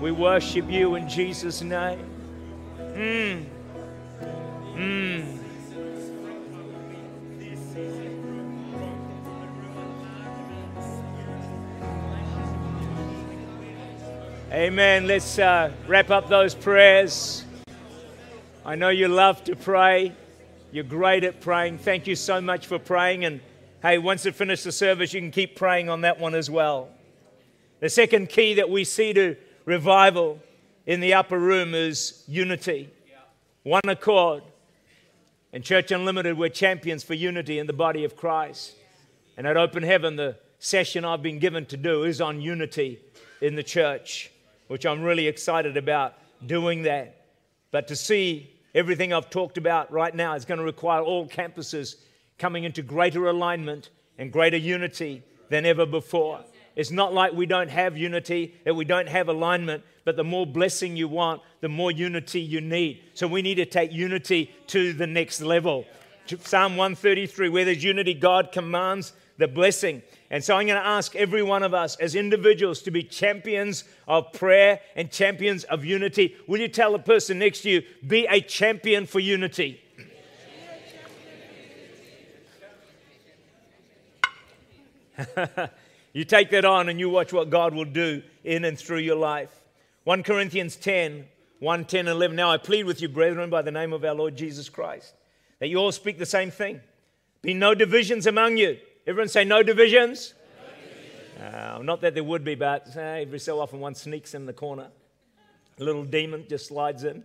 We 0.00 0.12
worship 0.12 0.70
you 0.70 0.94
in 0.94 1.08
Jesus' 1.08 1.62
name. 1.62 2.04
Mm. 2.78 3.44
Mm. 4.74 5.39
Amen. 14.50 15.06
Let's 15.06 15.38
uh, 15.38 15.72
wrap 15.86 16.10
up 16.10 16.28
those 16.28 16.54
prayers. 16.54 17.44
I 18.64 18.74
know 18.74 18.88
you 18.88 19.08
love 19.08 19.44
to 19.44 19.54
pray. 19.54 20.12
You're 20.72 20.84
great 20.84 21.24
at 21.24 21.40
praying. 21.40 21.78
Thank 21.78 22.06
you 22.06 22.16
so 22.16 22.40
much 22.40 22.66
for 22.66 22.78
praying. 22.78 23.24
And 23.24 23.40
Hey, 23.82 23.96
once 23.96 24.26
you 24.26 24.32
finish 24.32 24.62
the 24.62 24.72
service, 24.72 25.14
you 25.14 25.22
can 25.22 25.30
keep 25.30 25.56
praying 25.56 25.88
on 25.88 26.02
that 26.02 26.20
one 26.20 26.34
as 26.34 26.50
well. 26.50 26.90
The 27.80 27.88
second 27.88 28.28
key 28.28 28.52
that 28.54 28.68
we 28.68 28.84
see 28.84 29.14
to 29.14 29.36
revival 29.64 30.38
in 30.84 31.00
the 31.00 31.14
upper 31.14 31.38
room 31.38 31.74
is 31.74 32.22
unity, 32.28 32.90
one 33.62 33.80
accord. 33.88 34.42
In 35.54 35.62
Church 35.62 35.90
Unlimited, 35.92 36.36
we're 36.36 36.50
champions 36.50 37.02
for 37.02 37.14
unity 37.14 37.58
in 37.58 37.66
the 37.66 37.72
body 37.72 38.04
of 38.04 38.16
Christ. 38.16 38.74
And 39.38 39.46
at 39.46 39.56
Open 39.56 39.82
Heaven, 39.82 40.16
the 40.16 40.36
session 40.58 41.06
I've 41.06 41.22
been 41.22 41.38
given 41.38 41.64
to 41.66 41.78
do 41.78 42.04
is 42.04 42.20
on 42.20 42.42
unity 42.42 43.00
in 43.40 43.54
the 43.54 43.62
church, 43.62 44.30
which 44.70 44.86
I'm 44.86 45.02
really 45.02 45.26
excited 45.26 45.76
about 45.76 46.14
doing 46.46 46.82
that. 46.84 47.26
But 47.72 47.88
to 47.88 47.96
see 47.96 48.54
everything 48.72 49.12
I've 49.12 49.28
talked 49.28 49.58
about 49.58 49.90
right 49.90 50.14
now 50.14 50.36
is 50.36 50.44
going 50.44 50.58
to 50.58 50.64
require 50.64 51.02
all 51.02 51.26
campuses 51.26 51.96
coming 52.38 52.62
into 52.62 52.80
greater 52.80 53.26
alignment 53.26 53.90
and 54.16 54.32
greater 54.32 54.56
unity 54.56 55.24
than 55.48 55.66
ever 55.66 55.86
before. 55.86 56.44
It's 56.76 56.92
not 56.92 57.12
like 57.12 57.32
we 57.32 57.46
don't 57.46 57.68
have 57.68 57.98
unity, 57.98 58.54
that 58.62 58.76
we 58.76 58.84
don't 58.84 59.08
have 59.08 59.28
alignment, 59.28 59.82
but 60.04 60.14
the 60.14 60.22
more 60.22 60.46
blessing 60.46 60.96
you 60.96 61.08
want, 61.08 61.42
the 61.60 61.68
more 61.68 61.90
unity 61.90 62.40
you 62.40 62.60
need. 62.60 63.02
So 63.14 63.26
we 63.26 63.42
need 63.42 63.56
to 63.56 63.66
take 63.66 63.92
unity 63.92 64.54
to 64.68 64.92
the 64.92 65.08
next 65.08 65.40
level. 65.40 65.84
Psalm 66.26 66.76
133, 66.76 67.48
where 67.48 67.64
there's 67.64 67.82
unity, 67.82 68.14
God 68.14 68.52
commands 68.52 69.14
the 69.40 69.48
blessing. 69.48 70.02
And 70.30 70.44
so 70.44 70.56
I'm 70.56 70.66
going 70.68 70.80
to 70.80 70.86
ask 70.86 71.16
every 71.16 71.42
one 71.42 71.64
of 71.64 71.74
us 71.74 71.96
as 71.96 72.14
individuals 72.14 72.82
to 72.82 72.92
be 72.92 73.02
champions 73.02 73.82
of 74.06 74.32
prayer 74.32 74.80
and 74.94 75.10
champions 75.10 75.64
of 75.64 75.84
unity. 75.84 76.36
Will 76.46 76.60
you 76.60 76.68
tell 76.68 76.92
the 76.92 77.00
person 77.00 77.40
next 77.40 77.62
to 77.62 77.70
you, 77.70 77.82
be 78.06 78.26
a 78.26 78.40
champion 78.40 79.06
for 79.06 79.18
unity? 79.18 79.80
You 86.12 86.24
take 86.24 86.50
that 86.50 86.64
on 86.64 86.88
and 86.88 86.98
you 86.98 87.08
watch 87.08 87.32
what 87.32 87.50
God 87.50 87.74
will 87.74 87.84
do 87.84 88.22
in 88.42 88.64
and 88.64 88.76
through 88.78 88.98
your 88.98 89.16
life. 89.16 89.52
1 90.04 90.22
Corinthians 90.22 90.76
10, 90.76 91.26
1, 91.60 91.84
10, 91.84 92.00
and 92.00 92.08
11. 92.08 92.36
Now 92.36 92.50
I 92.50 92.56
plead 92.56 92.84
with 92.84 93.00
you, 93.00 93.08
brethren, 93.08 93.48
by 93.48 93.62
the 93.62 93.70
name 93.70 93.92
of 93.92 94.04
our 94.04 94.14
Lord 94.14 94.36
Jesus 94.36 94.68
Christ, 94.68 95.14
that 95.60 95.68
you 95.68 95.76
all 95.76 95.92
speak 95.92 96.18
the 96.18 96.26
same 96.26 96.50
thing. 96.50 96.80
Be 97.42 97.54
no 97.54 97.74
divisions 97.74 98.26
among 98.26 98.56
you. 98.56 98.78
Everyone 99.10 99.28
say, 99.28 99.42
no 99.42 99.64
divisions. 99.64 100.34
Uh, 101.42 101.80
not 101.82 102.00
that 102.02 102.14
there 102.14 102.22
would 102.22 102.44
be, 102.44 102.54
but 102.54 102.86
uh, 102.96 103.00
every 103.00 103.40
so 103.40 103.58
often 103.58 103.80
one 103.80 103.96
sneaks 103.96 104.34
in 104.34 104.46
the 104.46 104.52
corner. 104.52 104.86
A 105.80 105.82
little 105.82 106.04
demon 106.04 106.44
just 106.48 106.68
slides 106.68 107.02
in, 107.02 107.24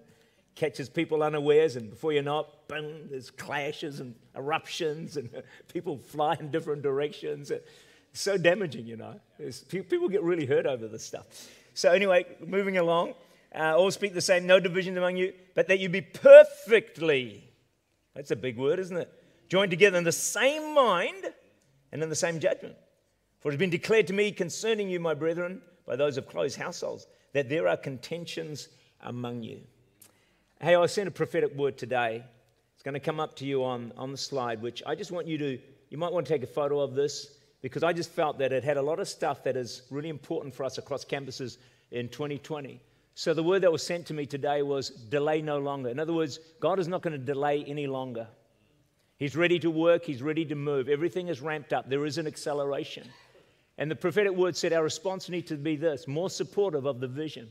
catches 0.55 0.89
people 0.89 1.21
unawares, 1.21 1.75
and 1.75 1.91
before 1.91 2.11
you 2.11 2.23
know 2.23 2.39
it, 2.39 2.47
boom, 2.67 3.07
there's 3.11 3.29
clashes 3.29 3.99
and 3.99 4.15
eruptions, 4.35 5.15
and 5.15 5.29
people 5.71 5.99
fly 5.99 6.35
in 6.39 6.49
different 6.49 6.81
directions. 6.81 7.51
It's 7.51 7.69
so 8.13 8.35
damaging, 8.35 8.87
you 8.87 8.97
know. 8.97 9.19
It's, 9.37 9.59
people 9.59 10.09
get 10.09 10.23
really 10.23 10.47
hurt 10.47 10.65
over 10.65 10.87
this 10.87 11.05
stuff. 11.05 11.27
So, 11.75 11.91
anyway, 11.91 12.25
moving 12.43 12.79
along, 12.79 13.13
uh, 13.53 13.77
all 13.77 13.91
speak 13.91 14.15
the 14.15 14.21
same, 14.21 14.47
no 14.47 14.59
divisions 14.59 14.97
among 14.97 15.17
you, 15.17 15.33
but 15.53 15.67
that 15.67 15.77
you 15.77 15.89
be 15.89 16.01
perfectly, 16.01 17.43
that's 18.15 18.31
a 18.31 18.35
big 18.35 18.57
word, 18.57 18.79
isn't 18.79 18.97
it? 18.97 19.13
Joined 19.49 19.69
together 19.69 19.99
in 19.99 20.03
the 20.03 20.11
same 20.11 20.73
mind 20.73 21.31
and 21.95 22.03
in 22.03 22.09
the 22.09 22.15
same 22.15 22.41
judgment. 22.41 22.75
For 23.39 23.47
it 23.47 23.53
has 23.53 23.59
been 23.59 23.69
declared 23.69 24.07
to 24.07 24.13
me 24.13 24.29
concerning 24.33 24.89
you, 24.89 24.99
my 24.99 25.13
brethren, 25.13 25.61
by 25.87 25.95
those 25.95 26.17
of 26.17 26.27
close 26.27 26.53
households, 26.53 27.07
that 27.31 27.47
there 27.47 27.69
are 27.69 27.77
contentions 27.77 28.67
among 28.99 29.43
you. 29.43 29.61
Hey, 30.59 30.75
I 30.75 30.85
sent 30.87 31.07
a 31.07 31.11
prophetic 31.11 31.55
word 31.55 31.77
today. 31.77 32.21
It's 32.73 32.83
going 32.83 32.95
to 32.95 32.99
come 32.99 33.21
up 33.21 33.37
to 33.37 33.45
you 33.45 33.63
on, 33.63 33.93
on 33.95 34.11
the 34.11 34.17
slide, 34.17 34.61
which 34.61 34.83
I 34.85 34.93
just 34.93 35.13
want 35.13 35.25
you 35.25 35.37
to, 35.37 35.57
you 35.89 35.97
might 35.97 36.11
want 36.11 36.25
to 36.25 36.33
take 36.33 36.43
a 36.43 36.47
photo 36.47 36.81
of 36.81 36.95
this 36.95 37.37
because 37.61 37.81
I 37.81 37.93
just 37.93 38.11
felt 38.11 38.39
that 38.39 38.51
it 38.51 38.65
had 38.65 38.75
a 38.75 38.81
lot 38.81 38.99
of 38.99 39.07
stuff 39.07 39.41
that 39.45 39.55
is 39.55 39.83
really 39.89 40.09
important 40.09 40.53
for 40.53 40.65
us 40.65 40.77
across 40.77 41.05
campuses 41.05 41.59
in 41.91 42.09
2020. 42.09 42.81
So 43.13 43.33
the 43.33 43.41
word 43.41 43.61
that 43.61 43.71
was 43.71 43.83
sent 43.83 44.05
to 44.07 44.13
me 44.13 44.25
today 44.25 44.63
was 44.63 44.89
delay 44.89 45.41
no 45.41 45.59
longer. 45.59 45.87
In 45.87 46.01
other 46.01 46.11
words, 46.11 46.39
God 46.59 46.77
is 46.77 46.89
not 46.89 47.01
going 47.03 47.17
to 47.17 47.25
delay 47.25 47.63
any 47.63 47.87
longer. 47.87 48.27
He's 49.17 49.35
ready 49.35 49.59
to 49.59 49.69
work, 49.69 50.05
He's 50.05 50.21
ready 50.21 50.45
to 50.45 50.55
move. 50.55 50.89
Everything 50.89 51.27
is 51.27 51.41
ramped 51.41 51.73
up, 51.73 51.89
there 51.89 52.05
is 52.05 52.17
an 52.17 52.27
acceleration. 52.27 53.07
And 53.77 53.91
the 53.91 53.95
prophetic 53.95 54.31
word 54.31 54.55
said 54.55 54.71
our 54.73 54.83
response 54.83 55.29
needs 55.29 55.49
to 55.49 55.57
be 55.57 55.75
this 55.75 56.07
more 56.07 56.29
supportive 56.29 56.85
of 56.85 56.99
the 56.99 57.07
vision. 57.07 57.49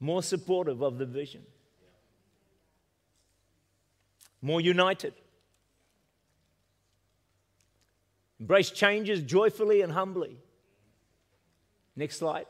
More 0.00 0.22
supportive 0.22 0.82
of 0.82 0.98
the 0.98 1.06
vision. 1.06 1.42
More 4.42 4.60
united. 4.60 5.14
Embrace 8.38 8.70
changes 8.70 9.22
joyfully 9.22 9.80
and 9.80 9.90
humbly. 9.90 10.36
Next 11.96 12.18
slide. 12.18 12.46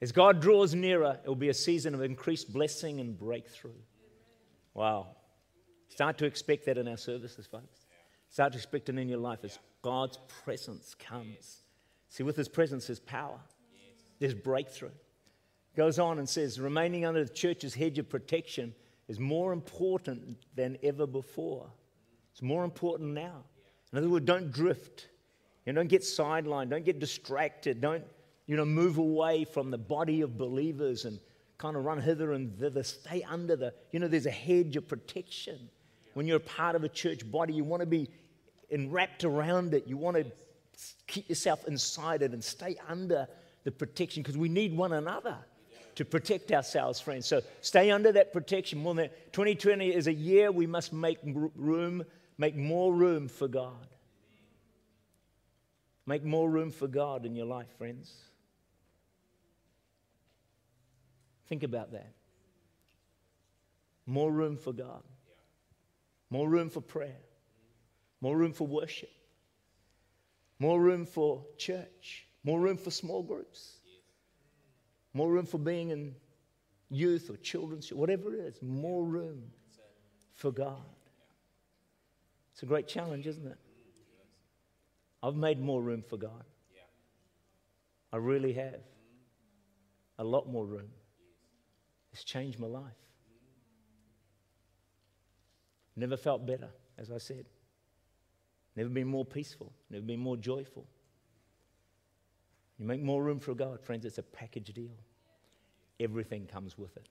As 0.00 0.12
God 0.12 0.40
draws 0.40 0.74
nearer, 0.74 1.18
it 1.22 1.28
will 1.28 1.34
be 1.34 1.50
a 1.50 1.54
season 1.54 1.94
of 1.94 2.02
increased 2.02 2.52
blessing 2.52 3.00
and 3.00 3.18
breakthrough. 3.18 3.70
Wow. 4.72 5.08
Start 5.88 6.16
to 6.18 6.24
expect 6.24 6.64
that 6.66 6.78
in 6.78 6.88
our 6.88 6.96
services, 6.96 7.46
folks. 7.46 7.86
Start 8.30 8.54
expecting 8.54 8.96
in 8.96 9.08
your 9.08 9.18
life 9.18 9.40
as 9.42 9.58
God's 9.82 10.18
presence 10.44 10.94
comes. 10.94 11.64
See, 12.08 12.22
with 12.22 12.36
his 12.36 12.48
presence, 12.48 12.86
there's 12.86 13.00
power, 13.00 13.38
there's 14.18 14.34
breakthrough. 14.34 14.90
Goes 15.76 15.98
on 15.98 16.18
and 16.18 16.28
says, 16.28 16.58
remaining 16.58 17.04
under 17.04 17.24
the 17.24 17.32
church's 17.32 17.74
hedge 17.74 17.98
of 17.98 18.08
protection 18.08 18.74
is 19.08 19.20
more 19.20 19.52
important 19.52 20.38
than 20.54 20.78
ever 20.82 21.06
before. 21.06 21.66
It's 22.32 22.42
more 22.42 22.64
important 22.64 23.10
now. 23.10 23.44
In 23.92 23.98
other 23.98 24.08
words, 24.08 24.24
don't 24.24 24.52
drift. 24.52 25.08
You 25.66 25.72
know, 25.72 25.80
don't 25.80 25.88
get 25.88 26.02
sidelined. 26.02 26.70
Don't 26.70 26.84
get 26.84 27.00
distracted. 27.00 27.80
Don't, 27.80 28.04
you 28.50 28.56
know, 28.56 28.64
move 28.64 28.98
away 28.98 29.44
from 29.44 29.70
the 29.70 29.78
body 29.78 30.22
of 30.22 30.36
believers 30.36 31.04
and 31.04 31.20
kind 31.56 31.76
of 31.76 31.84
run 31.84 32.02
hither 32.02 32.32
and 32.32 32.58
thither. 32.58 32.82
Stay 32.82 33.22
under 33.22 33.54
the, 33.54 33.72
you 33.92 34.00
know, 34.00 34.08
there's 34.08 34.26
a 34.26 34.30
hedge 34.32 34.74
of 34.74 34.88
protection. 34.88 35.68
When 36.14 36.26
you're 36.26 36.38
a 36.38 36.40
part 36.40 36.74
of 36.74 36.82
a 36.82 36.88
church 36.88 37.30
body, 37.30 37.52
you 37.52 37.62
want 37.62 37.82
to 37.82 37.86
be 37.86 38.10
and 38.68 38.92
wrapped 38.92 39.22
around 39.22 39.72
it. 39.72 39.86
You 39.86 39.96
want 39.96 40.16
to 40.16 40.26
keep 41.06 41.28
yourself 41.28 41.68
inside 41.68 42.22
it 42.22 42.32
and 42.32 42.42
stay 42.42 42.76
under 42.88 43.28
the 43.62 43.70
protection 43.70 44.24
because 44.24 44.36
we 44.36 44.48
need 44.48 44.76
one 44.76 44.94
another 44.94 45.36
to 45.94 46.04
protect 46.04 46.50
ourselves, 46.50 46.98
friends. 46.98 47.26
So 47.26 47.42
stay 47.60 47.92
under 47.92 48.10
that 48.10 48.32
protection. 48.32 48.80
More 48.80 48.96
than 48.96 49.10
2020 49.30 49.94
is 49.94 50.08
a 50.08 50.12
year 50.12 50.50
we 50.50 50.66
must 50.66 50.92
make 50.92 51.18
room, 51.24 52.02
make 52.36 52.56
more 52.56 52.92
room 52.92 53.28
for 53.28 53.46
God. 53.46 53.86
Make 56.04 56.24
more 56.24 56.50
room 56.50 56.72
for 56.72 56.88
God 56.88 57.24
in 57.24 57.36
your 57.36 57.46
life, 57.46 57.68
friends. 57.78 58.12
Think 61.50 61.62
about 61.62 61.92
that. 61.92 62.14
More 64.06 64.32
room 64.32 64.56
for 64.56 64.72
God. 64.72 65.02
More 66.30 66.48
room 66.48 66.70
for 66.70 66.80
prayer 66.80 67.20
more 68.20 68.36
room 68.36 68.52
for 68.52 68.66
worship, 68.66 69.10
more 70.58 70.80
room 70.80 71.06
for 71.06 71.42
church, 71.56 72.26
more 72.44 72.60
room 72.60 72.76
for 72.76 72.90
small 72.90 73.22
groups, 73.22 73.78
more 75.14 75.30
room 75.30 75.46
for 75.46 75.58
being 75.58 75.90
in 75.90 76.14
youth 76.90 77.30
or 77.30 77.36
children's, 77.36 77.92
whatever 77.92 78.34
it 78.34 78.40
is, 78.40 78.58
more 78.62 79.04
room 79.04 79.42
for 80.34 80.50
God. 80.50 80.84
It's 82.52 82.62
a 82.62 82.66
great 82.66 82.86
challenge, 82.86 83.26
isn't 83.26 83.46
it? 83.46 83.58
I've 85.22 85.36
made 85.36 85.60
more 85.60 85.82
room 85.82 86.02
for 86.02 86.16
God. 86.16 86.44
I 88.12 88.16
really 88.16 88.52
have. 88.54 88.80
A 90.18 90.24
lot 90.24 90.46
more 90.46 90.66
room. 90.66 90.90
It's 92.12 92.24
changed 92.24 92.58
my 92.58 92.66
life. 92.66 92.92
Never 95.96 96.16
felt 96.16 96.46
better, 96.46 96.70
as 96.98 97.10
I 97.10 97.18
said. 97.18 97.46
Never 98.76 98.88
been 98.88 99.08
more 99.08 99.24
peaceful, 99.24 99.72
never 99.90 100.04
been 100.04 100.20
more 100.20 100.36
joyful. 100.36 100.86
You 102.78 102.86
make 102.86 103.02
more 103.02 103.22
room 103.22 103.40
for 103.40 103.54
God, 103.54 103.82
friends, 103.82 104.04
it's 104.06 104.18
a 104.18 104.22
package 104.22 104.72
deal. 104.72 104.96
Everything 105.98 106.46
comes 106.46 106.78
with 106.78 106.96
it. 106.96 107.08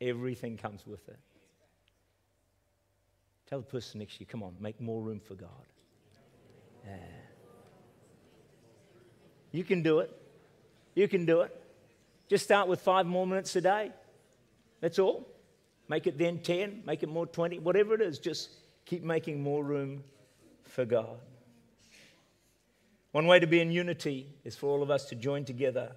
Everything 0.00 0.56
comes 0.56 0.86
with 0.86 1.08
it. 1.08 1.18
Tell 3.48 3.60
the 3.60 3.66
person 3.66 3.98
next 3.98 4.14
to 4.14 4.20
you, 4.20 4.26
come 4.26 4.42
on, 4.42 4.54
make 4.60 4.80
more 4.80 5.02
room 5.02 5.18
for 5.18 5.34
God. 5.34 5.66
Yeah. 6.84 6.94
You 9.50 9.64
can 9.64 9.82
do 9.82 10.00
it. 10.00 10.14
You 10.94 11.08
can 11.08 11.24
do 11.26 11.40
it. 11.40 11.67
Just 12.28 12.44
start 12.44 12.68
with 12.68 12.80
five 12.80 13.06
more 13.06 13.26
minutes 13.26 13.56
a 13.56 13.60
day. 13.60 13.90
That's 14.80 14.98
all. 14.98 15.26
Make 15.88 16.06
it 16.06 16.18
then 16.18 16.40
10, 16.40 16.82
make 16.86 17.02
it 17.02 17.08
more 17.08 17.26
20, 17.26 17.58
whatever 17.60 17.94
it 17.94 18.02
is. 18.02 18.18
Just 18.18 18.50
keep 18.84 19.02
making 19.02 19.42
more 19.42 19.64
room 19.64 20.04
for 20.64 20.84
God. 20.84 21.18
One 23.12 23.26
way 23.26 23.38
to 23.40 23.46
be 23.46 23.60
in 23.60 23.72
unity 23.72 24.28
is 24.44 24.54
for 24.54 24.68
all 24.68 24.82
of 24.82 24.90
us 24.90 25.06
to 25.06 25.14
join 25.14 25.46
together 25.46 25.92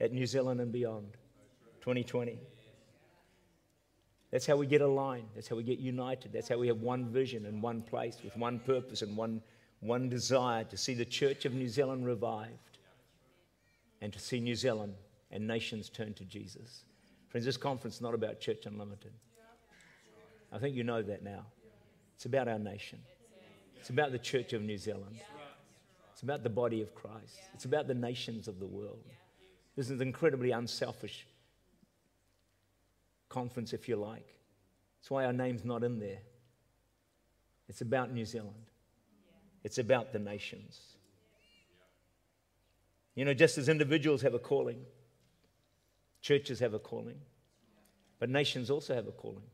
at 0.00 0.12
New 0.12 0.26
Zealand 0.26 0.60
and 0.60 0.72
beyond 0.72 1.06
2020. 1.82 2.38
That's 4.30 4.46
how 4.46 4.56
we 4.56 4.66
get 4.66 4.80
aligned. 4.80 5.28
That's 5.34 5.46
how 5.46 5.56
we 5.56 5.62
get 5.62 5.78
united. 5.78 6.32
That's 6.32 6.48
how 6.48 6.56
we 6.56 6.66
have 6.68 6.80
one 6.80 7.04
vision 7.06 7.44
and 7.46 7.62
one 7.62 7.82
place 7.82 8.16
with 8.24 8.36
one 8.36 8.58
purpose 8.58 9.02
and 9.02 9.16
one, 9.16 9.42
one 9.80 10.08
desire 10.08 10.64
to 10.64 10.76
see 10.76 10.94
the 10.94 11.04
Church 11.04 11.44
of 11.44 11.52
New 11.52 11.68
Zealand 11.68 12.06
revived 12.06 12.78
and 14.00 14.12
to 14.12 14.18
see 14.18 14.40
New 14.40 14.56
Zealand 14.56 14.94
and 15.34 15.46
nations 15.46 15.90
turn 15.90 16.14
to 16.14 16.24
Jesus. 16.24 16.84
Friends, 17.28 17.44
this 17.44 17.56
conference 17.56 17.96
is 17.96 18.00
not 18.00 18.14
about 18.14 18.40
Church 18.40 18.64
Unlimited. 18.64 19.12
I 20.52 20.58
think 20.58 20.76
you 20.76 20.84
know 20.84 21.02
that 21.02 21.24
now. 21.24 21.44
It's 22.14 22.24
about 22.24 22.46
our 22.46 22.60
nation. 22.60 23.00
It's 23.76 23.90
about 23.90 24.12
the 24.12 24.18
Church 24.18 24.52
of 24.52 24.62
New 24.62 24.78
Zealand. 24.78 25.18
It's 26.12 26.22
about 26.22 26.44
the 26.44 26.48
body 26.48 26.80
of 26.80 26.94
Christ. 26.94 27.40
It's 27.52 27.64
about 27.64 27.88
the 27.88 27.94
nations 27.94 28.46
of 28.46 28.60
the 28.60 28.66
world. 28.66 29.04
This 29.74 29.90
is 29.90 30.00
an 30.00 30.06
incredibly 30.06 30.52
unselfish 30.52 31.26
conference, 33.28 33.72
if 33.72 33.88
you 33.88 33.96
like. 33.96 34.28
That's 35.00 35.10
why 35.10 35.24
our 35.24 35.32
name's 35.32 35.64
not 35.64 35.82
in 35.82 35.98
there. 35.98 36.20
It's 37.68 37.80
about 37.80 38.12
New 38.12 38.24
Zealand, 38.24 38.70
it's 39.64 39.78
about 39.78 40.12
the 40.12 40.20
nations. 40.20 40.80
You 43.16 43.24
know, 43.24 43.34
just 43.34 43.58
as 43.58 43.68
individuals 43.68 44.22
have 44.22 44.34
a 44.34 44.38
calling, 44.38 44.78
churches 46.24 46.58
have 46.58 46.72
a 46.72 46.78
calling, 46.78 47.20
but 48.18 48.30
nations 48.30 48.70
also 48.70 48.94
have 48.94 49.06
a 49.06 49.12
calling. 49.12 49.44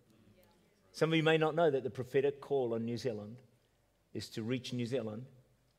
Some 0.93 1.11
of 1.11 1.17
you 1.17 1.23
may 1.25 1.37
not 1.37 1.57
know 1.57 1.69
that 1.69 1.83
the 1.83 1.91
prophetic 1.91 2.41
call 2.41 2.75
on 2.75 2.85
New 2.85 2.97
Zealand 2.97 3.37
is 4.15 4.29
to 4.31 4.45
reach 4.45 4.73
New 4.73 4.87
Zealand 4.87 5.25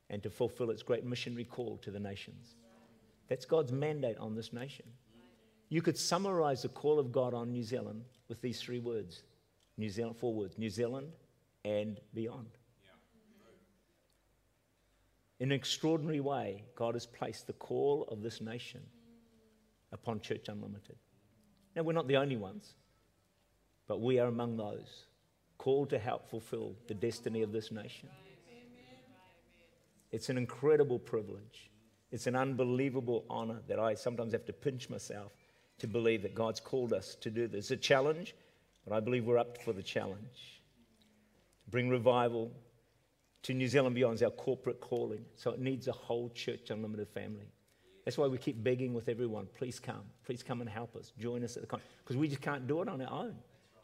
and 0.10 0.22
to 0.22 0.30
fulfill 0.30 0.70
its 0.70 0.84
great 0.84 1.06
missionary 1.06 1.46
call 1.46 1.78
to 1.78 1.92
the 1.92 2.00
nations. 2.00 2.56
That's 3.30 3.46
God's 3.46 3.72
mandate 3.72 4.18
on 4.18 4.36
this 4.36 4.52
nation. 4.52 4.86
You 5.70 5.82
could 5.82 5.98
summarize 5.98 6.64
the 6.64 6.68
call 6.68 7.00
of 7.00 7.14
God 7.14 7.34
on 7.34 7.54
New 7.54 7.64
Zealand 7.64 8.04
with 8.28 8.42
these 8.42 8.60
three 8.60 8.80
words 8.80 9.24
New 9.78 9.90
Zealand, 9.90 10.18
four 10.18 10.34
words 10.34 10.58
New 10.58 10.70
Zealand 10.70 11.08
and 11.64 12.02
beyond. 12.14 12.50
in 15.40 15.52
an 15.52 15.56
extraordinary 15.56 16.20
way, 16.20 16.66
God 16.76 16.96
has 16.96 17.06
placed 17.06 17.48
the 17.48 17.54
call 17.54 18.04
of 18.12 18.22
this 18.22 18.42
nation 18.42 18.82
upon 19.92 20.20
Church 20.20 20.48
Unlimited. 20.48 20.96
Now, 21.76 21.84
we're 21.84 21.94
not 21.94 22.08
the 22.08 22.18
only 22.18 22.38
ones, 22.38 22.74
but 23.88 24.02
we 24.02 24.20
are 24.20 24.28
among 24.28 24.58
those 24.58 25.06
called 25.58 25.90
to 25.92 26.00
help 26.00 26.30
fulfill 26.30 26.76
the 26.88 26.94
destiny 26.94 27.44
of 27.44 27.52
this 27.52 27.72
nation. 27.72 28.10
It's 30.12 30.30
an 30.30 30.38
incredible 30.38 31.00
privilege. 31.00 31.70
It's 32.12 32.28
an 32.28 32.36
unbelievable 32.36 33.26
honor 33.30 33.60
that 33.68 33.80
I 33.80 33.94
sometimes 33.94 34.34
have 34.34 34.46
to 34.46 34.54
pinch 34.54 34.90
myself 34.90 35.32
to 35.80 35.88
believe 35.88 36.24
that 36.24 36.36
God's 36.36 36.60
called 36.60 36.94
us 36.94 37.16
to 37.22 37.30
do 37.30 37.48
this. 37.48 37.72
It's 37.72 37.72
a 37.72 37.78
challenge, 37.78 38.36
but 38.86 38.94
I 38.96 39.00
believe 39.00 39.26
we're 39.26 39.38
up 39.38 39.62
for 39.62 39.72
the 39.72 39.84
challenge. 39.84 40.62
Bring 41.70 41.90
revival 41.90 42.52
to 43.44 43.54
New 43.54 43.68
Zealand 43.68 43.96
Beyond 43.96 44.22
our 44.24 44.30
corporate 44.32 44.82
calling. 44.82 45.26
So 45.36 45.52
it 45.52 45.60
needs 45.60 45.88
a 45.88 45.94
whole 45.94 46.30
church 46.30 46.70
unlimited 46.70 47.08
family. 47.10 47.52
That's 48.12 48.18
why 48.18 48.28
we 48.28 48.38
keep 48.38 48.62
begging 48.62 48.94
with 48.94 49.08
everyone, 49.08 49.48
please 49.58 49.80
come. 49.80 50.02
Please 50.26 50.44
come 50.44 50.60
and 50.60 50.70
help 50.70 50.98
us. 50.98 51.14
Join 51.18 51.46
us 51.46 51.56
at 51.56 51.64
the 51.64 51.68
con 51.68 51.80
because 52.04 52.18
we 52.18 52.28
just 52.28 52.42
can't 52.42 52.68
do 52.68 52.82
it 52.82 52.90
on 52.90 53.02
our 53.02 53.10
own. 53.10 53.36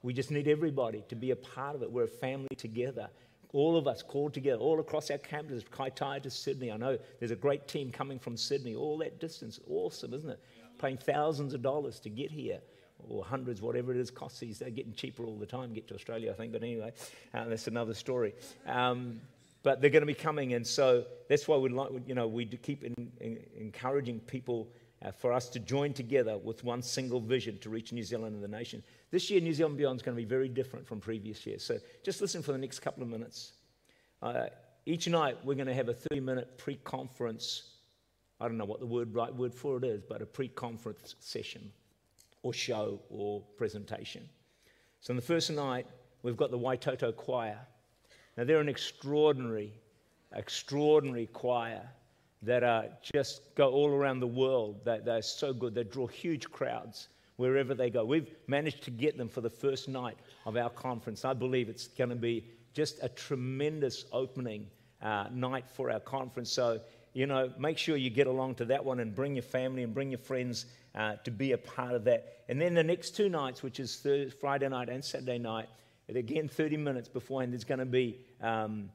We 0.04 0.12
just 0.12 0.32
need 0.32 0.50
everybody 0.50 1.02
to 1.08 1.16
be 1.16 1.32
a 1.32 1.36
part 1.38 1.78
of 1.78 1.82
it. 1.82 1.90
We're 1.90 2.04
a 2.04 2.10
family 2.10 2.54
together. 2.58 3.08
All 3.54 3.78
of 3.78 3.88
us 3.88 4.02
called 4.02 4.34
together, 4.34 4.60
all 4.60 4.82
across 4.82 5.10
our 5.12 5.18
campuses, 5.18 5.64
Kaitaia 5.64 6.22
to 6.24 6.30
Sydney. 6.30 6.74
I 6.74 6.76
know 6.76 6.98
there's 7.20 7.32
a 7.32 7.38
great 7.38 7.70
team 7.70 7.90
coming 7.90 8.20
from 8.20 8.36
Sydney, 8.36 8.76
all 8.76 8.98
that 8.98 9.22
distance. 9.22 9.62
Awesome, 9.70 10.14
isn't 10.14 10.30
it? 10.30 10.44
Paying 10.78 10.98
thousands 10.98 11.54
of 11.54 11.62
dollars 11.62 11.98
to 12.02 12.10
get 12.10 12.30
here, 12.30 12.60
or 13.08 13.24
hundreds, 13.24 13.62
whatever 13.62 13.94
it 13.94 13.98
is, 13.98 14.12
costs 14.12 14.42
these. 14.42 14.60
They're 14.60 14.70
getting 14.72 14.94
cheaper 14.94 15.24
all 15.24 15.38
the 15.38 15.46
time, 15.46 15.72
get 15.72 15.88
to 15.88 15.96
Australia, 15.96 16.32
I 16.32 16.34
think. 16.34 16.52
But 16.52 16.64
anyway, 16.64 16.92
uh, 17.34 17.46
that's 17.46 17.68
another 17.68 17.94
story. 17.94 18.34
Um, 18.66 19.22
but 19.68 19.82
they're 19.82 19.90
going 19.90 20.02
to 20.02 20.08
be 20.08 20.14
coming, 20.14 20.54
and 20.54 20.66
so 20.66 21.04
that's 21.28 21.46
why 21.46 21.58
we'd 21.58 21.74
like, 21.74 21.90
you 22.08 22.16
know, 22.16 22.26
we 22.26 22.46
keep 22.46 22.86
in, 22.86 23.12
in, 23.20 23.38
encouraging 23.60 24.22
people 24.22 24.70
uh, 25.04 25.12
for 25.12 25.34
us 25.34 25.50
to 25.50 25.60
join 25.60 25.92
together 25.92 26.38
with 26.38 26.64
one 26.64 26.82
single 26.82 27.20
vision 27.20 27.58
to 27.58 27.70
reach 27.70 27.92
New 27.92 28.02
Zealand 28.02 28.34
and 28.34 28.42
the 28.42 28.48
nation. 28.48 28.82
This 29.12 29.30
year, 29.30 29.42
New 29.42 29.52
Zealand 29.54 29.76
Beyond 29.76 29.98
is 29.98 30.04
going 30.04 30.16
to 30.16 30.24
be 30.24 30.26
very 30.26 30.48
different 30.48 30.88
from 30.88 31.02
previous 31.02 31.46
years. 31.46 31.66
So 31.66 31.80
just 32.02 32.22
listen 32.22 32.42
for 32.42 32.54
the 32.54 32.58
next 32.58 32.80
couple 32.80 33.04
of 33.04 33.10
minutes. 33.10 33.52
Uh, 34.22 34.46
each 34.86 35.10
night, 35.10 35.36
we're 35.44 35.56
going 35.56 35.68
to 35.68 35.74
have 35.74 35.90
a 35.90 35.94
30 35.94 36.22
minute 36.22 36.58
pre 36.58 36.76
conference. 36.86 37.72
I 38.40 38.48
don't 38.48 38.58
know 38.58 38.64
what 38.64 38.80
the 38.80 38.86
word, 38.86 39.14
right 39.14 39.36
word 39.36 39.54
for 39.54 39.76
it 39.76 39.84
is, 39.84 40.02
but 40.02 40.22
a 40.22 40.26
pre 40.26 40.48
conference 40.48 41.16
session 41.20 41.74
or 42.42 42.54
show 42.54 43.02
or 43.10 43.42
presentation. 43.58 44.30
So, 45.02 45.12
on 45.12 45.18
the 45.18 45.22
first 45.22 45.52
night, 45.52 45.88
we've 46.24 46.38
got 46.38 46.52
the 46.52 46.58
Waitoto 46.58 47.14
Choir. 47.14 47.60
Now, 48.38 48.44
they're 48.44 48.62
an 48.62 48.70
extraordinary, 48.70 49.74
extraordinary 50.36 51.26
choir 51.28 51.82
that 52.44 52.64
uh, 52.64 52.84
just 53.02 53.56
go 53.56 53.72
all 53.72 53.90
around 53.90 54.20
the 54.20 54.28
world. 54.28 54.86
They, 54.86 55.00
they're 55.04 55.24
so 55.24 55.54
good. 55.54 55.74
They 55.74 55.84
draw 55.84 56.06
huge 56.06 56.50
crowds 56.52 57.10
wherever 57.38 57.74
they 57.74 57.90
go. 57.90 58.06
We've 58.06 58.30
managed 58.48 58.84
to 58.84 58.92
get 58.92 59.18
them 59.18 59.28
for 59.28 59.42
the 59.42 59.50
first 59.50 59.88
night 59.88 60.18
of 60.46 60.56
our 60.56 60.70
conference. 60.70 61.26
I 61.26 61.34
believe 61.34 61.68
it's 61.68 61.88
going 61.88 62.12
to 62.12 62.16
be 62.16 62.46
just 62.74 63.00
a 63.02 63.10
tremendous 63.10 64.06
opening 64.12 64.68
uh, 65.02 65.26
night 65.32 65.66
for 65.68 65.90
our 65.90 66.00
conference. 66.00 66.52
So, 66.52 66.80
you 67.14 67.26
know, 67.26 67.52
make 67.58 67.80
sure 67.80 67.98
you 67.98 68.12
get 68.12 68.28
along 68.28 68.56
to 68.56 68.66
that 68.66 68.86
one 68.86 69.00
and 69.00 69.16
bring 69.16 69.36
your 69.36 69.44
family 69.44 69.82
and 69.82 69.94
bring 69.94 70.12
your 70.12 70.20
friends 70.20 70.68
uh, 70.94 71.16
to 71.24 71.32
be 71.32 71.54
a 71.54 71.58
part 71.58 71.94
of 71.94 72.04
that. 72.06 72.44
And 72.50 72.62
then 72.62 72.76
the 72.76 72.84
next 72.84 73.16
two 73.16 73.30
nights, 73.30 73.64
which 73.64 73.80
is 73.80 73.96
Thursday, 73.98 74.30
Friday 74.30 74.70
night 74.70 74.90
and 74.90 75.04
Saturday 75.04 75.40
night, 75.40 75.70
again, 76.16 76.48
30 76.48 76.78
minutes 76.78 77.10
beforehand, 77.10 77.54
there's 77.54 77.64
going 77.64 77.80
to 77.80 77.86
be 77.86 78.20
um, 78.42 78.90